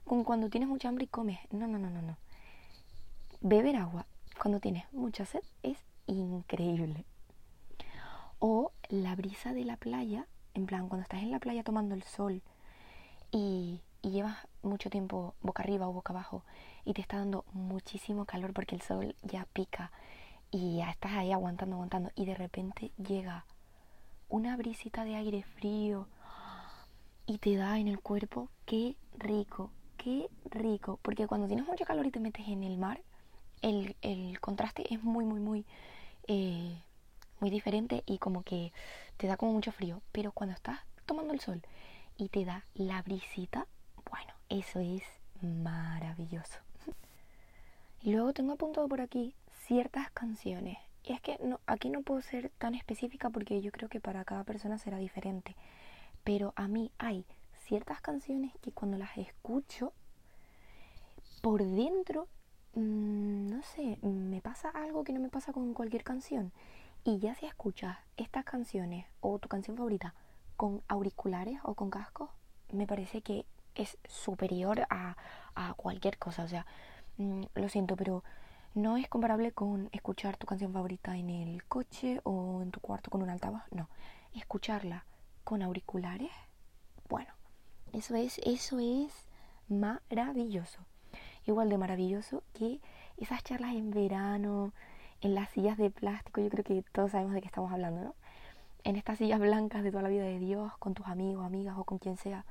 con 0.06 0.24
cuando 0.24 0.48
tienes 0.48 0.68
mucha 0.68 0.88
hambre 0.88 1.04
y 1.04 1.08
comes. 1.08 1.38
No, 1.50 1.66
no, 1.66 1.78
no, 1.78 1.90
no, 1.90 2.00
no. 2.00 2.16
Beber 3.40 3.76
agua 3.76 4.06
cuando 4.40 4.60
tienes 4.60 4.90
mucha 4.92 5.24
sed 5.26 5.42
es 5.62 5.78
increíble. 6.06 7.04
O 8.38 8.72
la 8.88 9.14
brisa 9.16 9.52
de 9.52 9.64
la 9.64 9.76
playa, 9.76 10.26
en 10.54 10.66
plan, 10.66 10.88
cuando 10.88 11.02
estás 11.02 11.22
en 11.22 11.30
la 11.30 11.40
playa 11.40 11.64
tomando 11.64 11.94
el 11.94 12.02
sol 12.02 12.42
y, 13.32 13.80
y 14.02 14.10
llevas 14.10 14.36
mucho 14.62 14.90
tiempo 14.90 15.34
boca 15.40 15.62
arriba 15.62 15.88
o 15.88 15.92
boca 15.92 16.12
abajo 16.12 16.44
y 16.84 16.94
te 16.94 17.00
está 17.00 17.18
dando 17.18 17.44
muchísimo 17.52 18.24
calor 18.24 18.52
porque 18.52 18.74
el 18.76 18.82
sol 18.82 19.16
ya 19.22 19.46
pica 19.52 19.90
y 20.50 20.76
ya 20.76 20.90
estás 20.90 21.12
ahí 21.12 21.32
aguantando, 21.32 21.76
aguantando 21.76 22.10
y 22.14 22.24
de 22.26 22.34
repente 22.34 22.92
llega 22.96 23.44
una 24.28 24.56
brisita 24.56 25.04
de 25.04 25.16
aire 25.16 25.42
frío 25.42 26.06
y 27.26 27.38
te 27.38 27.56
da 27.56 27.78
en 27.78 27.88
el 27.88 28.00
cuerpo, 28.00 28.50
qué 28.64 28.96
rico, 29.18 29.70
qué 30.06 30.30
rico, 30.44 31.00
porque 31.02 31.26
cuando 31.26 31.48
tienes 31.48 31.66
mucho 31.66 31.84
calor 31.84 32.06
y 32.06 32.12
te 32.12 32.20
metes 32.20 32.46
en 32.46 32.62
el 32.62 32.78
mar, 32.78 33.00
el, 33.60 33.96
el 34.02 34.38
contraste 34.38 34.84
es 34.94 35.02
muy, 35.02 35.24
muy, 35.24 35.40
muy, 35.40 35.66
eh, 36.28 36.80
muy 37.40 37.50
diferente 37.50 38.04
y 38.06 38.18
como 38.18 38.44
que 38.44 38.72
te 39.16 39.26
da 39.26 39.36
como 39.36 39.52
mucho 39.52 39.72
frío, 39.72 40.00
pero 40.12 40.30
cuando 40.30 40.54
estás 40.54 40.78
tomando 41.06 41.32
el 41.32 41.40
sol 41.40 41.60
y 42.16 42.28
te 42.28 42.44
da 42.44 42.64
la 42.74 43.02
brisita, 43.02 43.66
bueno, 44.08 44.32
eso 44.48 44.78
es 44.78 45.02
maravilloso. 45.42 46.60
Y 48.00 48.12
luego 48.12 48.32
tengo 48.32 48.52
apuntado 48.52 48.86
por 48.86 49.00
aquí 49.00 49.34
ciertas 49.66 50.12
canciones. 50.12 50.78
Y 51.02 51.14
es 51.14 51.20
que 51.20 51.36
no, 51.42 51.58
aquí 51.66 51.90
no 51.90 52.02
puedo 52.02 52.22
ser 52.22 52.50
tan 52.58 52.76
específica 52.76 53.30
porque 53.30 53.60
yo 53.60 53.72
creo 53.72 53.88
que 53.88 53.98
para 53.98 54.24
cada 54.24 54.44
persona 54.44 54.78
será 54.78 54.98
diferente. 54.98 55.56
Pero 56.22 56.52
a 56.54 56.68
mí 56.68 56.92
hay 56.98 57.24
ciertas 57.66 58.00
canciones 58.00 58.52
que 58.62 58.72
cuando 58.72 58.96
las 58.96 59.16
escucho, 59.18 59.92
por 61.42 61.64
dentro, 61.64 62.28
mm, 62.74 63.48
no 63.48 63.62
sé, 63.62 63.98
me 64.02 64.40
pasa 64.40 64.70
algo 64.70 65.04
que 65.04 65.12
no 65.12 65.20
me 65.20 65.28
pasa 65.28 65.52
con 65.52 65.74
cualquier 65.74 66.04
canción. 66.04 66.52
Y 67.04 67.18
ya 67.18 67.34
si 67.34 67.46
escuchas 67.46 67.98
estas 68.16 68.44
canciones 68.44 69.06
o 69.20 69.38
tu 69.38 69.48
canción 69.48 69.76
favorita 69.76 70.14
con 70.56 70.82
auriculares 70.88 71.58
o 71.64 71.74
con 71.74 71.90
cascos, 71.90 72.30
me 72.72 72.86
parece 72.86 73.22
que 73.22 73.46
es 73.74 73.98
superior 74.08 74.86
a, 74.90 75.16
a 75.54 75.74
cualquier 75.74 76.18
cosa. 76.18 76.44
O 76.44 76.48
sea, 76.48 76.66
mm, 77.18 77.44
lo 77.54 77.68
siento, 77.68 77.96
pero 77.96 78.24
no 78.74 78.96
es 78.96 79.08
comparable 79.08 79.52
con 79.52 79.88
escuchar 79.92 80.36
tu 80.36 80.46
canción 80.46 80.72
favorita 80.72 81.16
en 81.16 81.30
el 81.30 81.64
coche 81.64 82.20
o 82.24 82.60
en 82.62 82.70
tu 82.70 82.80
cuarto 82.80 83.10
con 83.10 83.22
un 83.22 83.30
altavoz, 83.30 83.62
no. 83.70 83.88
Escucharla 84.34 85.04
con 85.44 85.62
auriculares, 85.62 86.30
eso 87.96 88.14
es, 88.14 88.38
eso 88.44 88.78
es 88.78 89.26
maravilloso. 89.68 90.80
Igual 91.46 91.70
de 91.70 91.78
maravilloso 91.78 92.42
que 92.52 92.80
esas 93.16 93.42
charlas 93.42 93.74
en 93.74 93.90
verano, 93.90 94.74
en 95.22 95.34
las 95.34 95.48
sillas 95.50 95.78
de 95.78 95.90
plástico, 95.90 96.42
yo 96.42 96.50
creo 96.50 96.62
que 96.62 96.84
todos 96.92 97.12
sabemos 97.12 97.32
de 97.32 97.40
qué 97.40 97.46
estamos 97.46 97.72
hablando, 97.72 98.02
¿no? 98.02 98.14
En 98.84 98.96
estas 98.96 99.16
sillas 99.16 99.40
blancas 99.40 99.82
de 99.82 99.90
toda 99.90 100.02
la 100.02 100.10
vida 100.10 100.24
de 100.24 100.38
Dios, 100.38 100.76
con 100.76 100.92
tus 100.92 101.06
amigos, 101.06 101.46
amigas 101.46 101.78
o 101.78 101.84
con 101.84 101.98
quien 101.98 102.18
sea, 102.18 102.44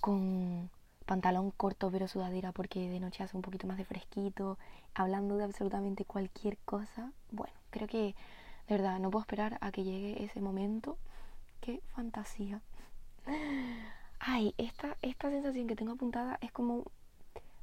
con 0.00 0.70
pantalón 1.06 1.52
corto 1.52 1.90
pero 1.90 2.08
sudadera 2.08 2.50
porque 2.52 2.90
de 2.90 3.00
noche 3.00 3.22
hace 3.22 3.36
un 3.36 3.42
poquito 3.42 3.68
más 3.68 3.78
de 3.78 3.84
fresquito, 3.84 4.58
hablando 4.92 5.36
de 5.36 5.44
absolutamente 5.44 6.04
cualquier 6.04 6.58
cosa. 6.58 7.12
Bueno, 7.30 7.54
creo 7.70 7.86
que 7.86 8.16
de 8.66 8.76
verdad 8.76 8.98
no 8.98 9.10
puedo 9.10 9.22
esperar 9.22 9.56
a 9.60 9.70
que 9.70 9.84
llegue 9.84 10.24
ese 10.24 10.40
momento. 10.40 10.98
Qué 11.60 11.80
fantasía. 11.94 12.60
Ay, 14.20 14.54
esta, 14.58 14.96
esta 15.02 15.30
sensación 15.30 15.66
que 15.66 15.76
tengo 15.76 15.92
apuntada 15.92 16.38
es 16.40 16.52
como 16.52 16.84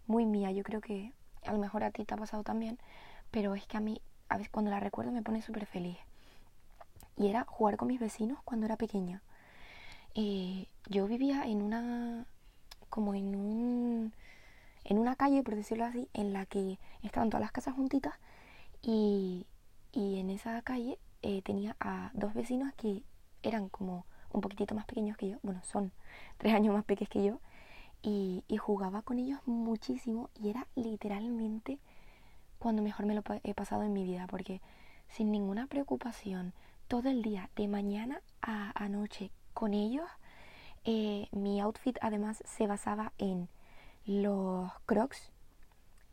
muy 0.07 0.25
mía. 0.25 0.51
Yo 0.51 0.63
creo 0.63 0.81
que 0.81 1.13
a 1.43 1.51
lo 1.51 1.59
mejor 1.59 1.83
a 1.83 1.91
ti 1.91 2.05
te 2.05 2.13
ha 2.13 2.17
pasado 2.17 2.43
también, 2.43 2.79
pero 3.31 3.55
es 3.55 3.65
que 3.67 3.77
a 3.77 3.81
mí, 3.81 4.01
a 4.29 4.37
veces 4.37 4.51
cuando 4.51 4.71
la 4.71 4.79
recuerdo 4.79 5.11
me 5.11 5.21
pone 5.21 5.41
súper 5.41 5.65
feliz. 5.65 5.97
Y 7.17 7.27
era 7.27 7.45
jugar 7.45 7.77
con 7.77 7.87
mis 7.87 7.99
vecinos 7.99 8.39
cuando 8.43 8.65
era 8.65 8.77
pequeña. 8.77 9.21
Eh, 10.15 10.67
yo 10.87 11.07
vivía 11.07 11.43
en 11.45 11.61
una 11.61 12.25
como 12.89 13.13
en 13.15 13.35
un 13.35 14.13
en 14.85 14.99
una 14.99 15.15
calle, 15.15 15.43
por 15.43 15.55
decirlo 15.55 15.85
así, 15.85 16.07
en 16.13 16.31
la 16.31 16.45
que 16.45 16.79
estaban 17.01 17.29
todas 17.29 17.41
las 17.41 17.51
casas 17.51 17.73
juntitas 17.75 18.13
y, 18.81 19.47
y 19.91 20.19
en 20.19 20.29
esa 20.29 20.61
calle 20.61 20.99
eh, 21.23 21.41
tenía 21.41 21.75
a 21.79 22.11
dos 22.13 22.33
vecinos 22.35 22.73
que 22.75 23.03
eran 23.41 23.67
como 23.69 24.05
un 24.35 24.41
poquitito 24.41 24.75
más 24.75 24.85
pequeños 24.85 25.17
que 25.17 25.29
yo, 25.29 25.37
bueno, 25.43 25.61
son 25.63 25.91
tres 26.37 26.53
años 26.53 26.73
más 26.73 26.83
pequeños 26.85 27.09
que 27.09 27.23
yo, 27.23 27.39
y, 28.01 28.43
jugaba 28.59 29.01
con 29.01 29.19
ellos 29.19 29.39
muchísimo 29.45 30.29
y 30.35 30.49
era 30.49 30.67
literalmente 30.75 31.79
cuando 32.59 32.81
mejor 32.81 33.05
me 33.05 33.13
lo 33.15 33.23
he 33.43 33.53
pasado 33.53 33.83
en 33.83 33.93
mi 33.93 34.03
vida, 34.03 34.27
porque 34.27 34.61
sin 35.09 35.31
ninguna 35.31 35.67
preocupación, 35.67 36.53
todo 36.87 37.09
el 37.09 37.21
día, 37.21 37.49
de 37.55 37.67
mañana 37.67 38.21
a, 38.41 38.71
a 38.75 38.89
noche, 38.89 39.31
con 39.53 39.73
ellos, 39.73 40.07
eh, 40.83 41.27
mi 41.31 41.59
outfit 41.61 41.97
además 42.01 42.43
se 42.45 42.67
basaba 42.67 43.11
en 43.17 43.49
los 44.05 44.71
crocs, 44.85 45.31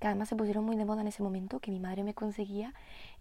que 0.00 0.06
además 0.06 0.28
se 0.28 0.36
pusieron 0.36 0.64
muy 0.64 0.76
de 0.76 0.84
moda 0.84 1.02
en 1.02 1.08
ese 1.08 1.22
momento, 1.22 1.60
que 1.60 1.70
mi 1.70 1.78
madre 1.78 2.04
me 2.04 2.14
conseguía 2.14 2.74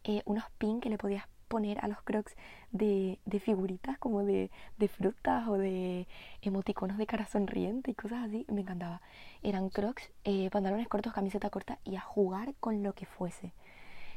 eh, 0.03 0.22
unos 0.25 0.46
pins 0.58 0.81
que 0.81 0.89
le 0.89 0.98
podías 0.98 1.25
poner 1.51 1.84
a 1.84 1.89
los 1.89 2.01
crocs 2.01 2.34
de, 2.72 3.20
de 3.25 3.39
figuritas 3.41 3.98
como 3.98 4.24
de, 4.24 4.50
de, 4.77 4.88
frutas 4.88 5.50
o 5.50 5.58
de 5.58 6.08
emoticonos 6.41 6.98
de 6.98 7.05
cara 7.05 7.25
sonriente 7.27 7.91
y 7.91 7.93
cosas 7.93 8.24
así, 8.24 8.46
me 8.48 8.62
encantaba. 8.62 9.01
Eran 9.43 9.70
crocs, 9.70 10.10
eh, 10.24 10.50
pantalones 10.50 10.88
cortos, 10.88 11.12
camiseta 11.12 11.50
corta 11.50 11.77
y 11.84 11.98
a 11.98 12.00
jugar 12.00 12.53
con 12.62 12.84
lo 12.84 12.93
que 12.93 13.05
fuese. 13.05 13.51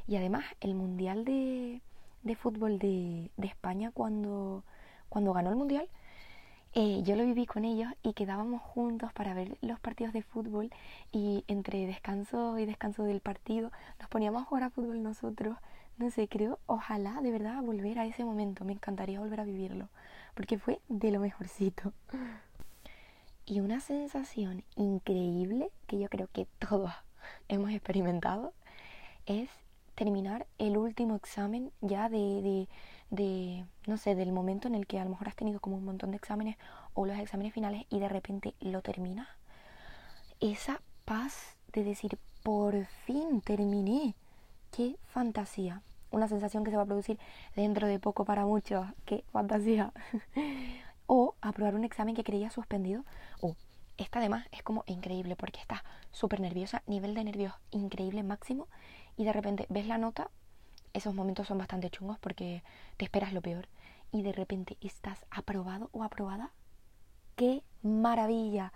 Y 0.07 0.15
además 0.15 0.45
el 0.61 0.77
Mundial 0.77 1.25
de, 1.25 1.81
de 2.23 2.37
Fútbol 2.37 2.79
de, 2.79 3.31
España 3.43 3.91
cuando, 3.93 4.63
cuando 5.09 5.33
ganó 5.33 5.51
el 5.51 5.57
Mundial, 5.57 5.89
eh, 6.77 7.03
yo 7.03 7.17
lo 7.17 7.25
viví 7.25 7.47
con 7.47 7.65
ellos 7.65 7.89
y 8.05 8.13
quedábamos 8.13 8.63
juntos 8.63 9.13
para 9.13 9.35
ver 9.35 9.59
los 9.61 9.81
partidos 9.81 10.13
de 10.13 10.23
fútbol 10.23 10.71
y 11.11 11.45
entre 11.49 11.87
descanso 11.87 12.59
y 12.59 12.67
descanso 12.67 13.05
del 13.05 13.21
partido 13.21 13.71
nos 14.01 14.09
poníamos 14.09 14.43
a 14.43 14.45
jugar 14.47 14.65
a 14.65 14.71
fútbol 14.71 15.03
nosotros. 15.03 15.57
No 15.97 16.11
sé, 16.11 16.29
creo, 16.29 16.59
ojalá 16.67 17.21
de 17.23 17.31
verdad 17.31 17.63
volver 17.63 17.99
a 17.99 18.07
ese 18.07 18.25
momento, 18.25 18.65
me 18.65 18.73
encantaría 18.73 19.21
volver 19.21 19.41
a 19.41 19.45
vivirlo, 19.45 19.89
porque 20.35 20.59
fue 20.59 20.81
de 20.89 21.11
lo 21.11 21.21
mejorcito. 21.21 21.93
Y 23.47 23.61
una 23.61 23.79
sensación 23.81 24.65
increíble 24.75 25.71
que 25.87 25.99
yo 25.99 26.09
creo 26.09 26.29
que 26.33 26.47
todos 26.59 26.91
hemos 27.49 27.73
experimentado 27.73 28.55
es 29.27 29.51
terminar 29.95 30.47
el 30.57 30.79
último 30.79 31.15
examen 31.15 31.71
ya 31.83 32.09
de 32.09 32.67
de, 33.11 33.65
no 33.87 33.97
sé, 33.97 34.15
del 34.15 34.33
momento 34.33 34.69
en 34.69 34.75
el 34.75 34.87
que 34.87 34.99
a 34.99 35.05
lo 35.05 35.11
mejor 35.11 35.29
has 35.29 35.37
tenido 35.37 35.61
como 35.61 35.77
un 35.77 35.85
montón 35.85 36.11
de 36.11 36.17
exámenes 36.17 36.57
o 36.95 37.07
los 37.07 37.19
exámenes 37.19 37.53
finales 37.53 37.87
y 37.91 38.01
de 38.01 38.09
repente 38.09 38.55
lo 38.61 38.83
terminas, 38.83 39.29
esa 40.41 40.81
paz 41.05 41.57
de 41.73 41.85
decir, 41.85 42.19
por 42.43 42.85
fin 43.07 43.41
terminé, 43.41 44.15
qué 44.75 44.97
fantasía. 45.07 45.83
Una 46.11 46.29
sensación 46.29 46.65
que 46.65 46.71
se 46.71 46.77
va 46.77 46.83
a 46.83 46.87
producir 46.87 47.19
dentro 47.57 47.87
de 47.87 47.99
poco 47.99 48.25
para 48.25 48.47
muchos, 48.47 48.87
qué 49.05 49.25
fantasía. 49.33 49.93
o 51.07 51.35
aprobar 51.41 51.75
un 51.75 51.85
examen 51.85 52.15
que 52.15 52.25
creía 52.25 52.51
suspendido. 52.51 53.05
O 53.41 53.57
esta 53.97 54.19
además 54.19 54.47
es 54.53 54.63
como 54.63 54.85
increíble 54.87 55.37
porque 55.37 55.61
estás 55.61 55.83
súper 56.11 56.41
nerviosa, 56.41 56.83
nivel 56.87 57.15
de 57.15 57.25
nervios 57.25 57.55
increíble 57.71 58.23
máximo 58.23 58.69
y 59.17 59.25
de 59.25 59.33
repente 59.33 59.67
ves 59.69 59.87
la 59.87 59.99
nota 59.99 60.31
esos 60.95 61.15
momentos 61.15 61.49
son 61.49 61.59
bastante 61.59 61.91
chungos 61.91 62.19
porque 62.21 62.63
te 62.97 63.05
esperas 63.05 63.33
lo 63.33 63.43
peor 63.43 63.69
y 64.13 64.23
de 64.23 64.33
repente 64.33 64.79
estás 64.81 65.27
aprobado 65.31 65.91
o 65.93 66.05
aprobada. 66.05 66.53
¡Qué 67.35 67.65
maravilla! 67.83 68.73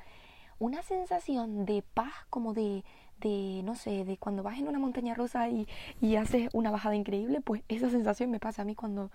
Una 0.59 0.83
sensación 0.83 1.64
de 1.64 1.83
paz 1.95 2.12
como 2.28 2.55
de, 2.55 2.85
de 3.20 3.62
no 3.64 3.75
sé, 3.75 4.04
de 4.04 4.16
cuando 4.16 4.42
vas 4.42 4.58
en 4.58 4.68
una 4.68 4.78
montaña 4.78 5.14
rusa 5.14 5.48
y, 5.48 5.66
y, 6.00 6.16
haces 6.16 6.48
una 6.52 6.70
bajada 6.70 6.96
increíble, 6.96 7.40
pues 7.40 7.62
esa 7.68 7.90
sensación 7.90 8.30
me 8.30 8.40
pasa 8.40 8.62
a 8.62 8.64
mí 8.64 8.75
cuando, 8.75 9.10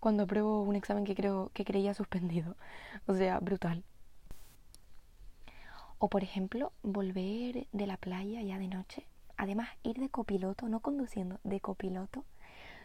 cuando 0.00 0.24
apruebo 0.24 0.62
un 0.62 0.76
examen 0.76 1.04
que 1.04 1.14
creo 1.14 1.50
que 1.54 1.64
creía 1.64 1.94
suspendido. 1.94 2.56
O 3.06 3.14
sea, 3.14 3.38
brutal. 3.40 3.84
O 5.98 6.08
por 6.08 6.22
ejemplo, 6.22 6.72
volver 6.82 7.66
de 7.72 7.86
la 7.86 7.96
playa 7.96 8.42
ya 8.42 8.58
de 8.58 8.68
noche. 8.68 9.06
Además, 9.36 9.68
ir 9.82 9.98
de 9.98 10.08
copiloto, 10.08 10.68
no 10.68 10.80
conduciendo, 10.80 11.40
de 11.44 11.60
copiloto 11.60 12.24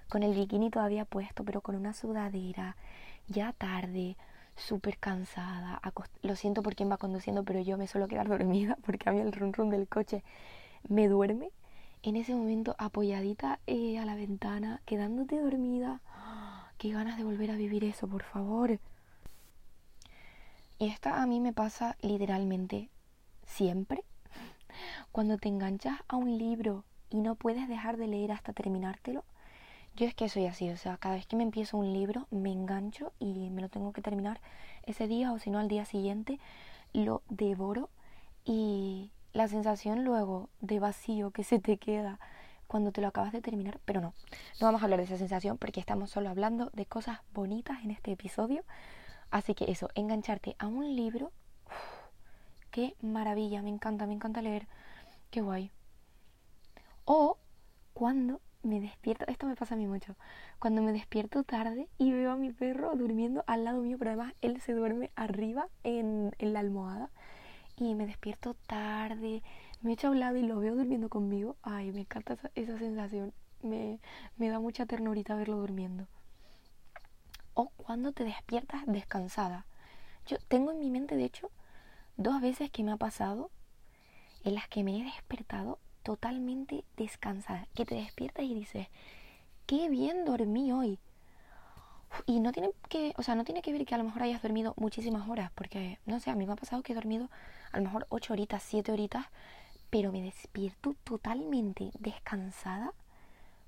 con 0.10 0.24
el 0.24 0.34
bikini 0.34 0.72
todavía 0.72 1.06
puesto, 1.06 1.46
pero 1.46 1.62
con 1.62 1.76
una 1.76 1.94
sudadera, 1.94 2.76
ya 3.28 3.54
tarde, 3.54 4.18
súper 4.60 4.98
cansada. 4.98 5.82
Lo 6.22 6.36
siento 6.36 6.62
por 6.62 6.76
quien 6.76 6.92
va 6.92 6.98
conduciendo, 6.98 7.44
pero 7.44 7.60
yo 7.62 7.78
me 7.78 7.88
suelo 7.88 8.08
quedar 8.08 8.28
dormida 8.28 8.78
porque 8.86 9.10
a 9.10 9.12
mí 9.12 9.20
el 9.20 9.32
rum 9.32 9.52
rum 9.52 9.70
del 9.70 9.88
coche 9.88 10.24
me 10.88 11.08
duerme. 11.08 11.52
En 12.02 12.16
ese 12.16 12.34
momento 12.34 12.76
apoyadita 12.78 13.60
eh, 13.68 14.00
a 14.00 14.06
la 14.06 14.16
ventana, 14.16 14.82
quedándote 14.86 15.40
dormida. 15.40 16.02
Qué 16.78 16.92
ganas 16.92 17.18
de 17.18 17.26
volver 17.26 17.52
a 17.52 17.56
vivir 17.56 17.84
eso, 17.84 18.08
por 18.08 18.24
favor. 18.24 18.80
Y 20.78 20.88
esta 20.88 21.22
a 21.22 21.28
mí 21.28 21.42
me 21.42 21.52
pasa 21.52 21.98
literalmente 22.02 22.90
siempre. 23.46 24.06
Cuando 25.12 25.38
te 25.38 25.50
enganchas 25.50 26.00
a 26.08 26.16
un 26.16 26.38
libro 26.38 26.86
y 27.10 27.18
no 27.20 27.36
puedes 27.36 27.68
dejar 27.68 27.98
de 27.98 28.08
leer 28.08 28.32
hasta 28.32 28.54
terminártelo, 28.54 29.26
yo 30.00 30.06
es 30.06 30.16
que 30.16 30.30
soy 30.30 30.46
así, 30.46 30.70
o 30.70 30.78
sea, 30.78 30.96
cada 30.96 31.16
vez 31.16 31.28
que 31.28 31.36
me 31.36 31.44
empiezo 31.44 31.76
un 31.76 31.92
libro 31.92 32.26
me 32.32 32.54
engancho 32.54 33.12
y 33.20 33.50
me 33.50 33.62
lo 33.62 33.68
tengo 33.68 33.92
que 33.92 34.02
terminar 34.02 34.40
ese 34.84 35.08
día 35.08 35.34
o 35.34 35.40
si 35.40 35.50
no 35.50 35.60
al 35.60 35.68
día 35.68 35.84
siguiente, 35.84 36.40
lo 36.94 37.22
devoro 37.28 37.90
y 38.46 39.12
la 39.34 39.50
sensación 39.50 40.06
luego 40.06 40.48
de 40.62 40.80
vacío 40.80 41.32
que 41.32 41.44
se 41.44 41.60
te 41.60 41.76
queda 41.76 42.18
cuando 42.66 42.94
te 42.94 43.02
lo 43.02 43.10
acabas 43.10 43.34
de 43.34 43.42
terminar, 43.42 43.82
pero 43.84 44.00
no, 44.00 44.14
no 44.62 44.68
vamos 44.68 44.82
a 44.82 44.86
hablar 44.86 45.00
de 45.00 45.06
esa 45.06 45.18
sensación 45.18 45.58
porque 45.58 45.82
estamos 45.82 46.12
solo 46.12 46.30
hablando 46.30 46.70
de 46.72 46.86
cosas 46.86 47.20
bonitas 47.34 47.84
en 47.84 47.92
este 47.92 48.14
episodio. 48.14 48.64
Así 49.32 49.54
que 49.54 49.70
eso, 49.70 49.90
engancharte 49.96 50.56
a 50.60 50.68
un 50.68 50.96
libro, 50.96 51.34
qué 52.72 52.96
maravilla, 53.02 53.62
me 53.62 53.70
encanta, 53.70 54.08
me 54.08 54.14
encanta 54.14 54.42
leer, 54.42 54.66
qué 55.30 55.42
guay. 55.42 55.72
O 57.04 57.38
cuando 57.94 58.40
me 58.64 58.82
despierto, 58.82 59.26
esto 59.28 59.48
me 59.48 59.56
pasa 59.56 59.76
a 59.76 59.78
mí 59.78 59.88
mucho, 59.88 60.16
cuando 60.60 60.82
me 60.82 60.92
despierto 60.92 61.44
tarde 61.44 61.88
y 61.98 62.12
veo 62.12 62.32
a 62.32 62.36
mi 62.36 62.52
perro 62.52 62.96
durmiendo 62.96 63.44
al 63.48 63.64
lado 63.64 63.82
mío, 63.82 63.98
pero 63.98 64.12
además 64.12 64.34
él 64.42 64.60
se 64.62 64.74
duerme 64.74 65.12
arriba 65.16 65.70
en, 65.84 66.32
la 66.40 66.60
almohada 66.60 67.10
y 67.78 67.96
me 67.96 68.06
despierto 68.06 68.56
tarde, 68.68 69.44
me 69.82 69.94
echo 69.94 70.08
a 70.08 70.12
un 70.12 70.20
lado 70.20 70.38
y 70.38 70.42
lo 70.42 70.60
veo 70.60 70.76
durmiendo 70.76 71.10
conmigo, 71.10 71.56
ay, 71.62 71.92
me 71.92 72.02
encanta 72.02 72.38
esa, 72.56 72.78
sensación, 72.78 73.34
me, 73.62 74.00
da 74.38 74.60
mucha 74.60 74.86
ternurita 74.86 75.36
verlo 75.36 75.58
durmiendo. 75.58 76.08
O 77.54 77.70
cuando 77.70 78.12
te 78.12 78.24
despiertas 78.24 78.84
descansada. 78.86 79.66
Yo 80.26 80.38
tengo 80.48 80.72
en 80.72 80.80
mi 80.80 80.90
mente, 80.90 81.16
de 81.16 81.26
hecho, 81.26 81.50
dos 82.16 82.42
veces 82.42 82.70
que 82.70 82.84
me 82.84 82.92
ha 82.92 82.98
pasado 82.98 83.50
en 84.44 84.56
las 84.56 84.68
que 84.68 84.84
me 84.84 85.00
he 85.00 85.04
despertado 85.04 85.80
totalmente 86.10 86.84
descansada, 86.98 87.68
que 87.76 87.86
te 87.86 87.94
despiertas 87.94 88.44
y 88.44 88.56
dices, 88.56 88.88
qué 89.68 89.90
bien 89.90 90.26
dormí 90.26 90.72
hoy. 90.72 90.98
Y 92.26 92.40
no 92.40 92.52
tiene 92.52 92.72
que, 92.90 93.14
o 93.18 93.22
sea, 93.22 93.36
no 93.36 93.44
tiene 93.44 93.62
que 93.62 93.72
ver 93.72 93.86
que 93.86 93.94
a 93.94 94.00
lo 94.00 94.06
mejor 94.06 94.24
hayas 94.24 94.42
dormido 94.42 94.74
muchísimas 94.76 95.30
horas, 95.30 95.52
porque, 95.54 96.00
no 96.08 96.20
sé, 96.20 96.32
a 96.32 96.36
mí 96.36 96.48
me 96.48 96.54
ha 96.54 96.56
pasado 96.56 96.82
que 96.82 96.94
he 96.94 96.96
dormido 96.96 97.30
a 97.72 97.78
lo 97.78 97.84
mejor 97.84 98.08
ocho 98.10 98.34
horitas, 98.34 98.64
siete 98.64 98.92
horitas, 98.92 99.28
pero 99.92 100.12
me 100.12 100.24
despierto 100.24 100.96
totalmente 101.04 101.92
descansada. 102.00 102.92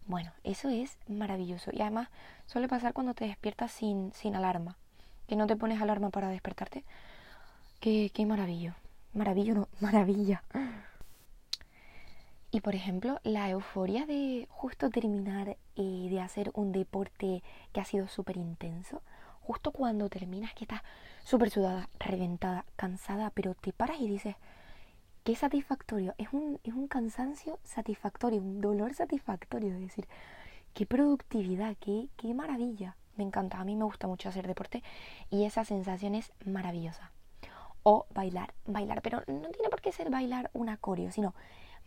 Bueno, 0.07 0.31
eso 0.43 0.69
es 0.69 0.97
maravilloso. 1.07 1.69
Y 1.71 1.81
además 1.81 2.09
suele 2.47 2.67
pasar 2.67 2.93
cuando 2.93 3.13
te 3.13 3.27
despiertas 3.27 3.71
sin, 3.71 4.13
sin 4.13 4.35
alarma, 4.35 4.77
que 5.27 5.35
no 5.35 5.45
te 5.45 5.55
pones 5.55 5.79
alarma 5.79 6.09
para 6.09 6.29
despertarte. 6.29 6.85
Qué, 7.79 8.09
qué 8.11 8.25
maravillo. 8.25 8.73
Maravillo, 9.13 9.53
no, 9.53 9.67
maravilla. 9.79 10.41
Y 12.53 12.59
por 12.59 12.75
ejemplo, 12.75 13.21
la 13.23 13.49
euforia 13.49 14.05
de 14.05 14.45
justo 14.49 14.89
terminar 14.89 15.55
y 15.73 16.09
de 16.09 16.19
hacer 16.19 16.51
un 16.53 16.73
deporte 16.73 17.43
que 17.71 17.79
ha 17.79 17.85
sido 17.85 18.09
súper 18.09 18.35
intenso, 18.35 19.01
justo 19.39 19.71
cuando 19.71 20.09
terminas 20.09 20.53
que 20.53 20.65
estás 20.65 20.81
súper 21.23 21.49
sudada, 21.49 21.89
reventada, 21.97 22.65
cansada, 22.75 23.29
pero 23.29 23.55
te 23.55 23.71
paras 23.71 24.01
y 24.01 24.07
dices, 24.09 24.35
qué 25.23 25.33
satisfactorio, 25.33 26.13
es 26.17 26.27
un, 26.33 26.59
es 26.65 26.73
un 26.73 26.89
cansancio 26.89 27.57
satisfactorio, 27.63 28.41
un 28.41 28.59
dolor 28.59 28.93
satisfactorio, 28.93 29.73
es 29.75 29.79
decir, 29.79 30.07
qué 30.73 30.85
productividad, 30.85 31.77
qué, 31.79 32.09
qué 32.17 32.33
maravilla. 32.33 32.97
Me 33.15 33.23
encanta, 33.23 33.59
a 33.59 33.63
mí 33.63 33.77
me 33.77 33.85
gusta 33.85 34.07
mucho 34.07 34.27
hacer 34.27 34.45
deporte 34.45 34.83
y 35.29 35.45
esa 35.45 35.63
sensación 35.63 36.15
es 36.15 36.33
maravillosa. 36.45 37.11
O 37.83 38.07
bailar, 38.13 38.53
bailar, 38.65 39.01
pero 39.01 39.23
no 39.27 39.49
tiene 39.49 39.69
por 39.69 39.81
qué 39.81 39.93
ser 39.93 40.09
bailar 40.09 40.49
un 40.53 40.67
acorio, 40.67 41.11
sino 41.11 41.33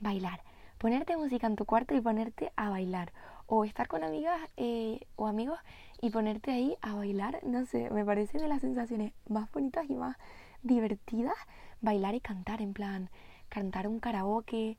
bailar 0.01 0.43
ponerte 0.79 1.17
música 1.17 1.47
en 1.47 1.57
tu 1.57 1.65
cuarto 1.65 1.95
y 1.95 2.01
ponerte 2.01 2.53
a 2.57 2.71
bailar. 2.71 3.13
O 3.47 3.65
estar 3.65 3.89
con 3.89 4.05
amigas 4.05 4.41
eh, 4.57 5.07
o 5.17 5.27
amigos 5.27 5.59
y 6.01 6.11
ponerte 6.11 6.51
ahí 6.51 6.77
a 6.81 6.95
bailar. 6.95 7.41
No 7.45 7.67
sé, 7.67 7.91
me 7.91 8.05
parece 8.05 8.39
de 8.39 8.49
las 8.49 8.63
sensaciones 8.63 9.13
más 9.29 9.51
bonitas 9.53 9.89
y 9.89 9.95
más 9.95 10.17
divertidas 10.63 11.37
bailar 11.85 12.15
y 12.15 12.21
cantar, 12.21 12.63
en 12.63 12.73
plan, 12.73 13.11
cantar 13.49 13.87
un 13.87 14.01
karaoke. 14.01 14.77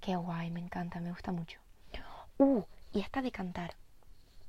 qué 0.00 0.16
guay, 0.16 0.50
me 0.50 0.60
encanta, 0.60 1.00
me 1.00 1.10
gusta 1.10 1.30
mucho. 1.30 1.60
Uh, 2.38 2.62
y 2.92 3.00
esta 3.00 3.22
de 3.22 3.30
cantar. 3.30 3.74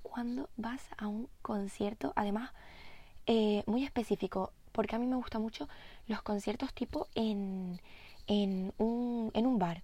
Cuando 0.02 0.50
vas 0.58 0.82
a 0.98 1.08
un 1.08 1.28
concierto, 1.42 2.14
además, 2.16 2.52
eh, 3.28 3.64
muy 3.68 3.84
específico, 3.84 4.54
porque 4.72 4.96
a 4.96 5.00
mí 5.00 5.06
me 5.06 5.18
gusta 5.18 5.38
mucho 5.38 5.68
los 6.08 6.22
conciertos 6.22 6.74
tipo 6.74 7.08
en, 7.14 7.80
en, 8.28 8.74
un, 8.78 9.32
en 9.34 9.46
un 9.46 9.60
bar 9.60 9.84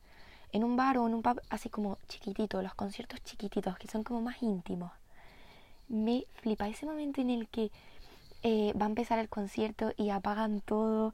en 0.51 0.63
un 0.63 0.75
bar 0.75 0.97
o 0.97 1.07
en 1.07 1.13
un 1.13 1.21
pub 1.21 1.41
así 1.49 1.69
como 1.69 1.97
chiquitito, 2.07 2.61
los 2.61 2.73
conciertos 2.73 3.23
chiquititos 3.23 3.77
que 3.77 3.87
son 3.87 4.03
como 4.03 4.21
más 4.21 4.41
íntimos. 4.41 4.91
Me 5.87 6.25
flipa 6.35 6.67
ese 6.67 6.85
momento 6.85 7.21
en 7.21 7.29
el 7.29 7.47
que 7.47 7.71
eh, 8.43 8.73
va 8.79 8.85
a 8.85 8.89
empezar 8.89 9.19
el 9.19 9.29
concierto 9.29 9.91
y 9.97 10.09
apagan 10.09 10.61
todo 10.61 11.13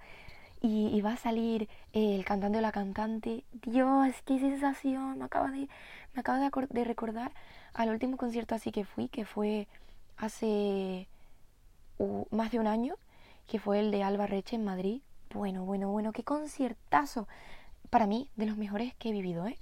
y, 0.61 1.01
va 1.01 1.13
a 1.13 1.17
salir 1.17 1.69
el 1.93 2.25
cantante 2.25 2.57
o 2.57 2.61
la 2.61 2.71
cantante. 2.71 3.43
Dios, 3.63 4.15
qué 4.25 4.39
sensación. 4.39 5.19
Me 5.19 5.25
acaba 5.25 5.51
de, 5.51 5.69
me 6.13 6.19
acabo 6.21 6.39
de, 6.39 6.67
de 6.69 6.83
recordar 6.83 7.31
al 7.73 7.89
último 7.89 8.17
concierto 8.17 8.55
así 8.55 8.71
que 8.71 8.85
fui, 8.85 9.07
que 9.07 9.25
fue 9.25 9.67
hace 10.17 11.07
más 12.31 12.51
de 12.51 12.59
un 12.59 12.67
año, 12.67 12.95
que 13.47 13.59
fue 13.59 13.79
el 13.79 13.91
de 13.91 14.03
Alba 14.03 14.27
Reche 14.27 14.55
en 14.55 14.65
Madrid. 14.65 15.01
Bueno, 15.33 15.65
bueno, 15.65 15.89
bueno, 15.89 16.11
qué 16.13 16.23
conciertazo 16.23 17.27
para 17.89 18.07
mí, 18.07 18.29
de 18.35 18.45
los 18.45 18.57
mejores 18.57 18.93
que 18.95 19.09
he 19.09 19.11
vivido, 19.11 19.47
¿eh? 19.47 19.57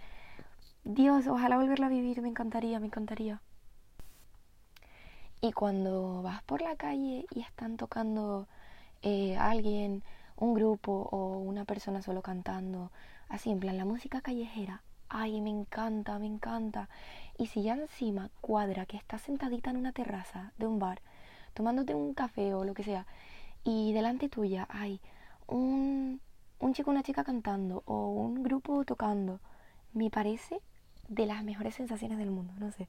Dios, 0.84 1.28
ojalá 1.28 1.58
volverlo 1.58 1.88
a 1.88 1.90
vivir, 1.90 2.22
me 2.22 2.30
encantaría, 2.30 2.80
me 2.80 2.88
encantaría. 2.88 3.42
Y 5.42 5.52
cuando 5.52 6.22
vas 6.22 6.44
por 6.44 6.62
la 6.62 6.76
calle 6.76 7.26
y 7.34 7.42
están 7.42 7.78
tocando 7.78 8.48
eh, 9.02 9.36
alguien, 9.38 10.04
un 10.38 10.54
grupo 10.54 11.10
o 11.12 11.40
una 11.40 11.66
persona 11.66 12.02
solo 12.02 12.22
cantando, 12.22 12.92
así 13.30 13.52
en 13.52 13.60
plan 13.60 13.78
la 13.78 13.86
música 13.86 14.22
callejera, 14.22 14.82
ay, 15.10 15.42
me 15.42 15.50
encanta, 15.50 16.20
me 16.20 16.28
encanta. 16.28 16.90
Y 17.38 17.48
si 17.48 17.64
ya 17.64 17.74
encima 17.74 18.30
cuadra 18.42 18.86
que 18.86 18.98
estás 18.98 19.22
sentadita 19.22 19.70
en 19.70 19.78
una 19.78 19.92
terraza 19.92 20.52
de 20.58 20.68
un 20.68 20.80
bar, 20.80 21.02
tomándote 21.54 21.96
un 21.96 22.14
café 22.14 22.54
o 22.54 22.64
lo 22.64 22.74
que 22.74 22.84
sea, 22.84 23.06
y 23.64 23.94
delante 23.94 24.30
tuya 24.30 24.68
hay 24.70 25.02
un 25.48 26.22
un 26.60 26.74
chico 26.74 26.90
o 26.90 26.94
una 26.94 27.04
chica 27.04 27.24
cantando 27.24 27.84
o 27.86 28.10
un 28.10 28.44
grupo 28.44 28.84
tocando, 28.86 29.40
me 29.94 30.10
parece 30.10 30.62
de 31.08 31.26
las 31.26 31.44
mejores 31.44 31.76
sensaciones 31.76 32.18
del 32.18 32.32
mundo, 32.32 32.54
no 32.58 32.72
sé. 32.72 32.88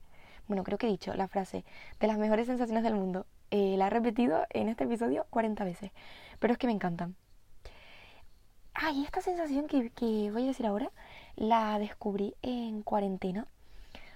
Bueno, 0.49 0.65
creo 0.65 0.79
que 0.79 0.87
he 0.87 0.91
dicho 0.91 1.13
la 1.15 1.29
frase 1.29 1.65
de 1.99 2.07
las 2.07 2.19
mejores 2.19 2.47
sensaciones 2.47 2.85
del 2.85 2.95
mundo. 2.95 3.27
Eh, 3.51 3.77
la 3.77 3.89
he 3.89 3.91
repetido 3.91 4.45
en 4.51 4.69
este 4.69 4.85
episodio 4.85 5.27
40 5.31 5.65
veces, 5.65 5.91
pero 6.39 6.53
es 6.53 6.59
que 6.59 6.67
me 6.67 6.73
encantan. 6.73 7.17
Ah, 8.75 8.93
y 8.93 9.05
esta 9.05 9.21
sensación 9.21 9.67
que, 9.67 9.91
que 9.91 10.31
voy 10.31 10.45
a 10.45 10.47
decir 10.47 10.67
ahora 10.67 10.91
la 11.35 11.79
descubrí 11.79 12.35
en 12.43 12.83
cuarentena, 12.83 13.47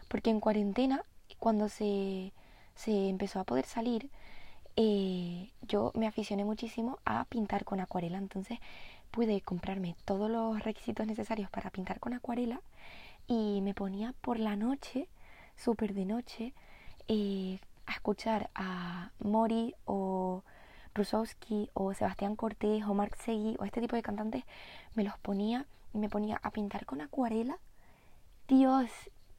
porque 0.09 0.31
en 0.31 0.41
cuarentena, 0.41 1.03
cuando 1.39 1.69
se, 1.69 2.33
se 2.75 3.09
empezó 3.09 3.41
a 3.41 3.45
poder 3.45 3.65
salir, 3.65 4.11
eh, 4.77 5.51
yo 5.63 5.93
me 5.95 6.07
aficioné 6.07 6.45
muchísimo 6.45 6.99
a 7.05 7.25
pintar 7.27 7.65
con 7.65 7.81
acuarela. 7.81 8.19
Entonces 8.19 8.59
pude 9.11 9.41
comprarme 9.41 9.97
todos 10.05 10.31
los 10.31 10.63
requisitos 10.63 11.07
necesarios 11.07 11.51
para 11.51 11.71
pintar 11.71 12.01
con 12.01 12.15
acuarela 12.15 12.61
y 13.27 13.61
me 13.63 13.75
ponía 13.75 14.15
por 14.21 14.39
la 14.39 14.57
noche, 14.57 15.09
súper 15.57 15.95
de 15.95 16.05
noche, 16.05 16.55
eh, 17.09 17.59
a 17.87 17.93
escuchar 17.93 18.51
a 18.55 19.11
Mori 19.21 19.75
o 19.85 20.43
Rusowski 20.95 21.71
o 21.75 21.95
Sebastián 21.95 22.37
Cortés 22.37 22.85
o 22.85 22.95
Marc 22.95 23.17
Segui 23.17 23.57
o 23.59 23.65
este 23.65 23.81
tipo 23.81 23.97
de 23.97 24.03
cantantes, 24.03 24.45
me 24.95 25.05
los 25.05 25.19
ponía 25.19 25.67
y 25.93 25.99
me 25.99 26.09
ponía 26.09 26.41
a 26.43 26.51
pintar 26.51 26.87
con 26.87 27.01
acuarela. 27.01 27.59
Dios, 28.49 28.91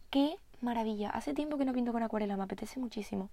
qué 0.09 0.35
maravilla. 0.61 1.09
Hace 1.09 1.33
tiempo 1.33 1.57
que 1.57 1.65
no 1.65 1.73
pinto 1.73 1.91
con 1.91 2.03
acuarela, 2.03 2.37
me 2.37 2.43
apetece 2.43 2.79
muchísimo. 2.79 3.29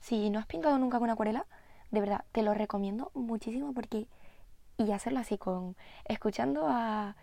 Si 0.00 0.30
no 0.30 0.38
has 0.38 0.46
pintado 0.46 0.78
nunca 0.78 0.98
con 0.98 1.10
acuarela, 1.10 1.46
de 1.90 2.00
verdad, 2.00 2.24
te 2.32 2.42
lo 2.42 2.52
recomiendo 2.54 3.10
muchísimo 3.14 3.72
porque 3.72 4.06
y 4.78 4.92
hacerlo 4.92 5.20
así 5.20 5.38
con 5.38 5.76
escuchando 6.04 6.66
a 6.68 7.16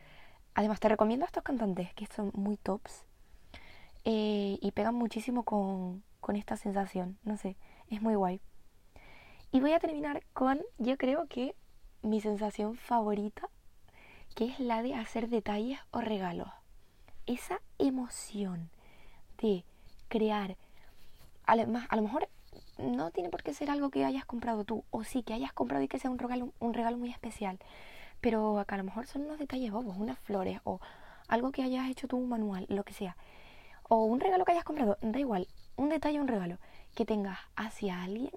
además 0.55 0.79
te 0.79 0.89
recomiendo 0.89 1.25
a 1.25 1.27
estos 1.27 1.43
cantantes 1.43 1.93
que 1.93 2.05
son 2.07 2.31
muy 2.33 2.57
tops 2.57 3.05
eh, 4.05 4.57
y 4.61 4.71
pegan 4.71 4.95
muchísimo 4.95 5.43
con, 5.43 6.03
con 6.19 6.35
esta 6.35 6.57
sensación 6.57 7.17
no 7.23 7.37
sé 7.37 7.55
es 7.89 8.01
muy 8.01 8.15
guay. 8.15 8.41
Y 9.51 9.59
voy 9.59 9.73
a 9.73 9.79
terminar 9.79 10.23
con 10.33 10.61
yo 10.79 10.97
creo 10.97 11.27
que 11.27 11.55
mi 12.01 12.21
sensación 12.21 12.75
favorita 12.75 13.49
que 14.35 14.45
es 14.45 14.59
la 14.59 14.81
de 14.81 14.95
hacer 14.95 15.29
detalles 15.29 15.79
o 15.91 16.01
regalos. 16.01 16.49
Esa 17.27 17.61
emoción 17.77 18.71
de 19.37 19.63
crear 20.09 20.57
además 21.45 21.85
a 21.89 21.95
lo 21.95 22.01
mejor 22.01 22.27
no 22.77 23.11
tiene 23.11 23.29
por 23.29 23.43
qué 23.43 23.53
ser 23.53 23.69
algo 23.69 23.89
que 23.89 24.05
hayas 24.05 24.25
comprado 24.25 24.63
tú, 24.63 24.83
o 24.91 25.03
sí, 25.03 25.23
que 25.23 25.33
hayas 25.33 25.53
comprado 25.53 25.83
y 25.83 25.87
que 25.87 25.99
sea 25.99 26.11
un 26.11 26.19
regalo, 26.19 26.53
un 26.59 26.73
regalo 26.73 26.97
muy 26.97 27.09
especial, 27.09 27.59
pero 28.21 28.59
acá 28.59 28.75
a 28.75 28.77
lo 28.79 28.83
mejor 28.83 29.05
son 29.05 29.23
unos 29.23 29.39
detalles 29.39 29.71
bobos, 29.71 29.97
unas 29.97 30.19
flores, 30.19 30.59
o 30.63 30.79
algo 31.27 31.51
que 31.51 31.63
hayas 31.63 31.89
hecho 31.89 32.07
tú 32.07 32.17
un 32.17 32.29
manual, 32.29 32.65
lo 32.69 32.83
que 32.83 32.93
sea, 32.93 33.17
o 33.89 34.05
un 34.05 34.19
regalo 34.19 34.45
que 34.45 34.53
hayas 34.53 34.63
comprado, 34.63 34.97
da 35.01 35.19
igual, 35.19 35.47
un 35.75 35.89
detalle, 35.89 36.19
un 36.19 36.27
regalo. 36.27 36.57
Que 36.95 37.05
tengas 37.05 37.39
hacia 37.55 38.03
alguien 38.03 38.31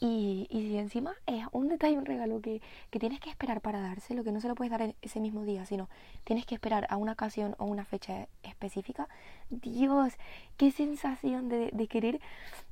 y, 0.00 0.46
y 0.48 0.62
si 0.62 0.78
encima 0.78 1.12
es 1.26 1.44
un 1.52 1.68
detalle, 1.68 1.98
un 1.98 2.06
regalo 2.06 2.40
que, 2.40 2.62
que, 2.90 2.98
tienes 2.98 3.20
que 3.20 3.28
esperar 3.28 3.60
para 3.60 3.80
dárselo, 3.80 4.24
que 4.24 4.32
no 4.32 4.40
se 4.40 4.48
lo 4.48 4.54
puedes 4.54 4.70
dar 4.70 4.94
ese 5.02 5.20
mismo 5.20 5.44
día, 5.44 5.66
sino 5.66 5.90
tienes 6.24 6.46
que 6.46 6.54
esperar 6.54 6.86
a 6.88 6.96
una 6.96 7.12
ocasión 7.12 7.54
o 7.58 7.66
una 7.66 7.84
fecha 7.84 8.26
específica, 8.42 9.08
Dios, 9.50 10.14
qué 10.56 10.70
sensación 10.70 11.50
de, 11.50 11.70
de 11.72 11.86
querer 11.86 12.20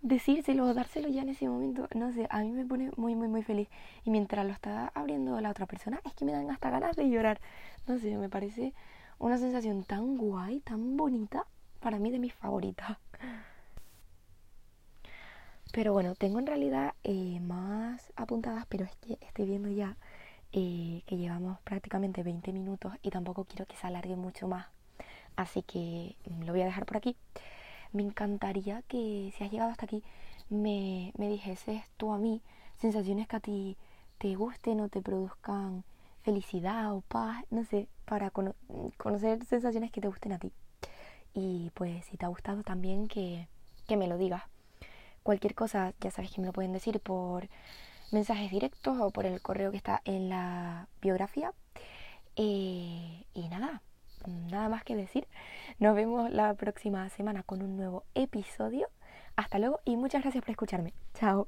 decírselo 0.01 0.65
o 0.65 0.75
dárselo 0.75 1.09
ya 1.09 1.21
en 1.23 1.29
ese 1.29 1.49
momento. 1.49 1.87
No 1.95 2.13
sé, 2.13 2.27
a 2.31 2.41
mí 2.41 2.51
me 2.51 2.65
pone 2.65 2.91
muy, 2.97 3.15
muy, 3.15 3.29
muy 3.29 3.43
feliz. 3.43 3.69
Y 4.05 4.11
mientras 4.11 4.47
lo 4.47 4.53
está 4.53 4.91
abriendo 4.95 5.39
la 5.41 5.51
otra 5.51 5.67
persona, 5.67 6.01
es 6.05 6.15
que 6.15 6.25
me 6.25 6.33
dan 6.33 6.51
hasta 6.51 6.71
ganas 6.71 6.97
de 6.97 7.11
llorar. 7.11 7.41
No 7.87 7.99
sé, 7.99 8.17
me 8.17 8.31
parece 8.31 8.73
una 9.19 9.37
sensación 9.37 9.85
tan 9.85 10.17
guay, 10.17 10.61
tan 10.61 10.97
bonita, 10.97 11.47
para 11.81 11.99
mí 11.99 12.11
de 12.11 12.19
mis 12.19 12.33
favoritas. 12.33 12.97
Pero 15.73 15.93
bueno, 15.93 16.15
tengo 16.15 16.39
en 16.39 16.47
realidad 16.47 16.95
eh, 17.05 17.41
más 17.41 18.13
apuntadas, 18.17 18.67
pero 18.69 18.85
es 18.85 18.97
que 18.97 19.19
estoy 19.21 19.47
viendo 19.47 19.69
ya 19.69 19.97
eh, 20.53 21.03
que 21.07 21.17
llevamos 21.19 21.61
prácticamente 21.61 22.23
20 22.23 22.53
minutos 22.53 22.95
y 23.03 23.11
tampoco 23.11 23.45
quiero 23.45 23.67
que 23.67 23.77
se 23.77 23.87
alargue 23.87 24.17
mucho 24.17 24.49
más. 24.49 24.67
Así 25.37 25.63
que 25.63 26.17
mm, 26.27 26.45
lo 26.45 26.53
voy 26.53 26.63
a 26.63 26.67
dejar 26.67 26.87
por 26.87 26.97
aquí. 26.97 27.17
Me 27.93 28.03
encantaría 28.03 28.83
que 28.83 29.33
si 29.37 29.45
has 29.45 29.51
llegado 29.51 29.71
hasta 29.71 29.87
aquí 29.87 30.03
me, 30.51 31.13
me 31.19 31.29
dijeses 31.29 31.83
tú 31.97 32.13
a 32.13 32.19
mí 32.19 32.43
sensaciones 32.79 33.29
que 33.29 33.37
a 33.37 33.41
ti 33.41 33.77
te 34.19 34.35
gusten 34.35 34.81
o 34.81 34.89
te 34.89 35.03
produzcan 35.03 35.85
felicidad 36.23 36.95
o 36.95 37.03
paz, 37.03 37.45
no 37.51 37.65
sé, 37.65 37.89
para 38.05 38.31
conocer 38.31 39.45
sensaciones 39.45 39.91
que 39.93 40.01
te 40.01 40.09
gusten 40.09 40.33
a 40.33 40.39
ti. 40.39 40.53
Y 41.35 41.71
pues 41.75 42.07
si 42.07 42.17
te 42.17 42.25
ha 42.25 42.29
gustado 42.29 42.63
también 42.63 43.07
que, 43.07 43.49
que 43.87 43.97
me 43.97 44.09
lo 44.09 44.19
digas 44.19 44.43
Cualquier 45.29 45.55
cosa, 45.55 45.93
ya 46.01 46.11
sabes 46.11 46.31
que 46.31 46.41
me 46.41 46.47
lo 46.47 46.55
pueden 46.55 46.73
decir 46.73 47.01
por 47.01 47.51
mensajes 48.13 48.51
directos 48.51 48.97
o 48.99 49.11
por 49.11 49.27
el 49.27 49.43
correo 49.43 49.71
que 49.71 49.77
está 49.77 50.01
en 50.07 50.31
la 50.31 50.89
biografía. 51.03 51.53
Eh, 52.35 53.27
y 53.35 53.49
nada, 53.51 53.83
nada 54.27 54.71
más 54.71 54.85
que 54.85 54.97
decir. 54.97 55.29
Nos 55.79 55.95
vemos 55.95 56.31
la 56.31 56.55
próxima 56.55 57.07
semana 57.11 57.43
con 57.43 57.61
un 57.61 57.77
nuevo 57.77 58.05
episodio. 58.15 58.89
Hasta 59.37 59.59
luego 59.59 59.81
y 59.85 59.99
muchas 59.99 60.23
gracias 60.23 60.43
por 60.43 60.53
escucharme. 60.53 60.95
Chao. 61.13 61.47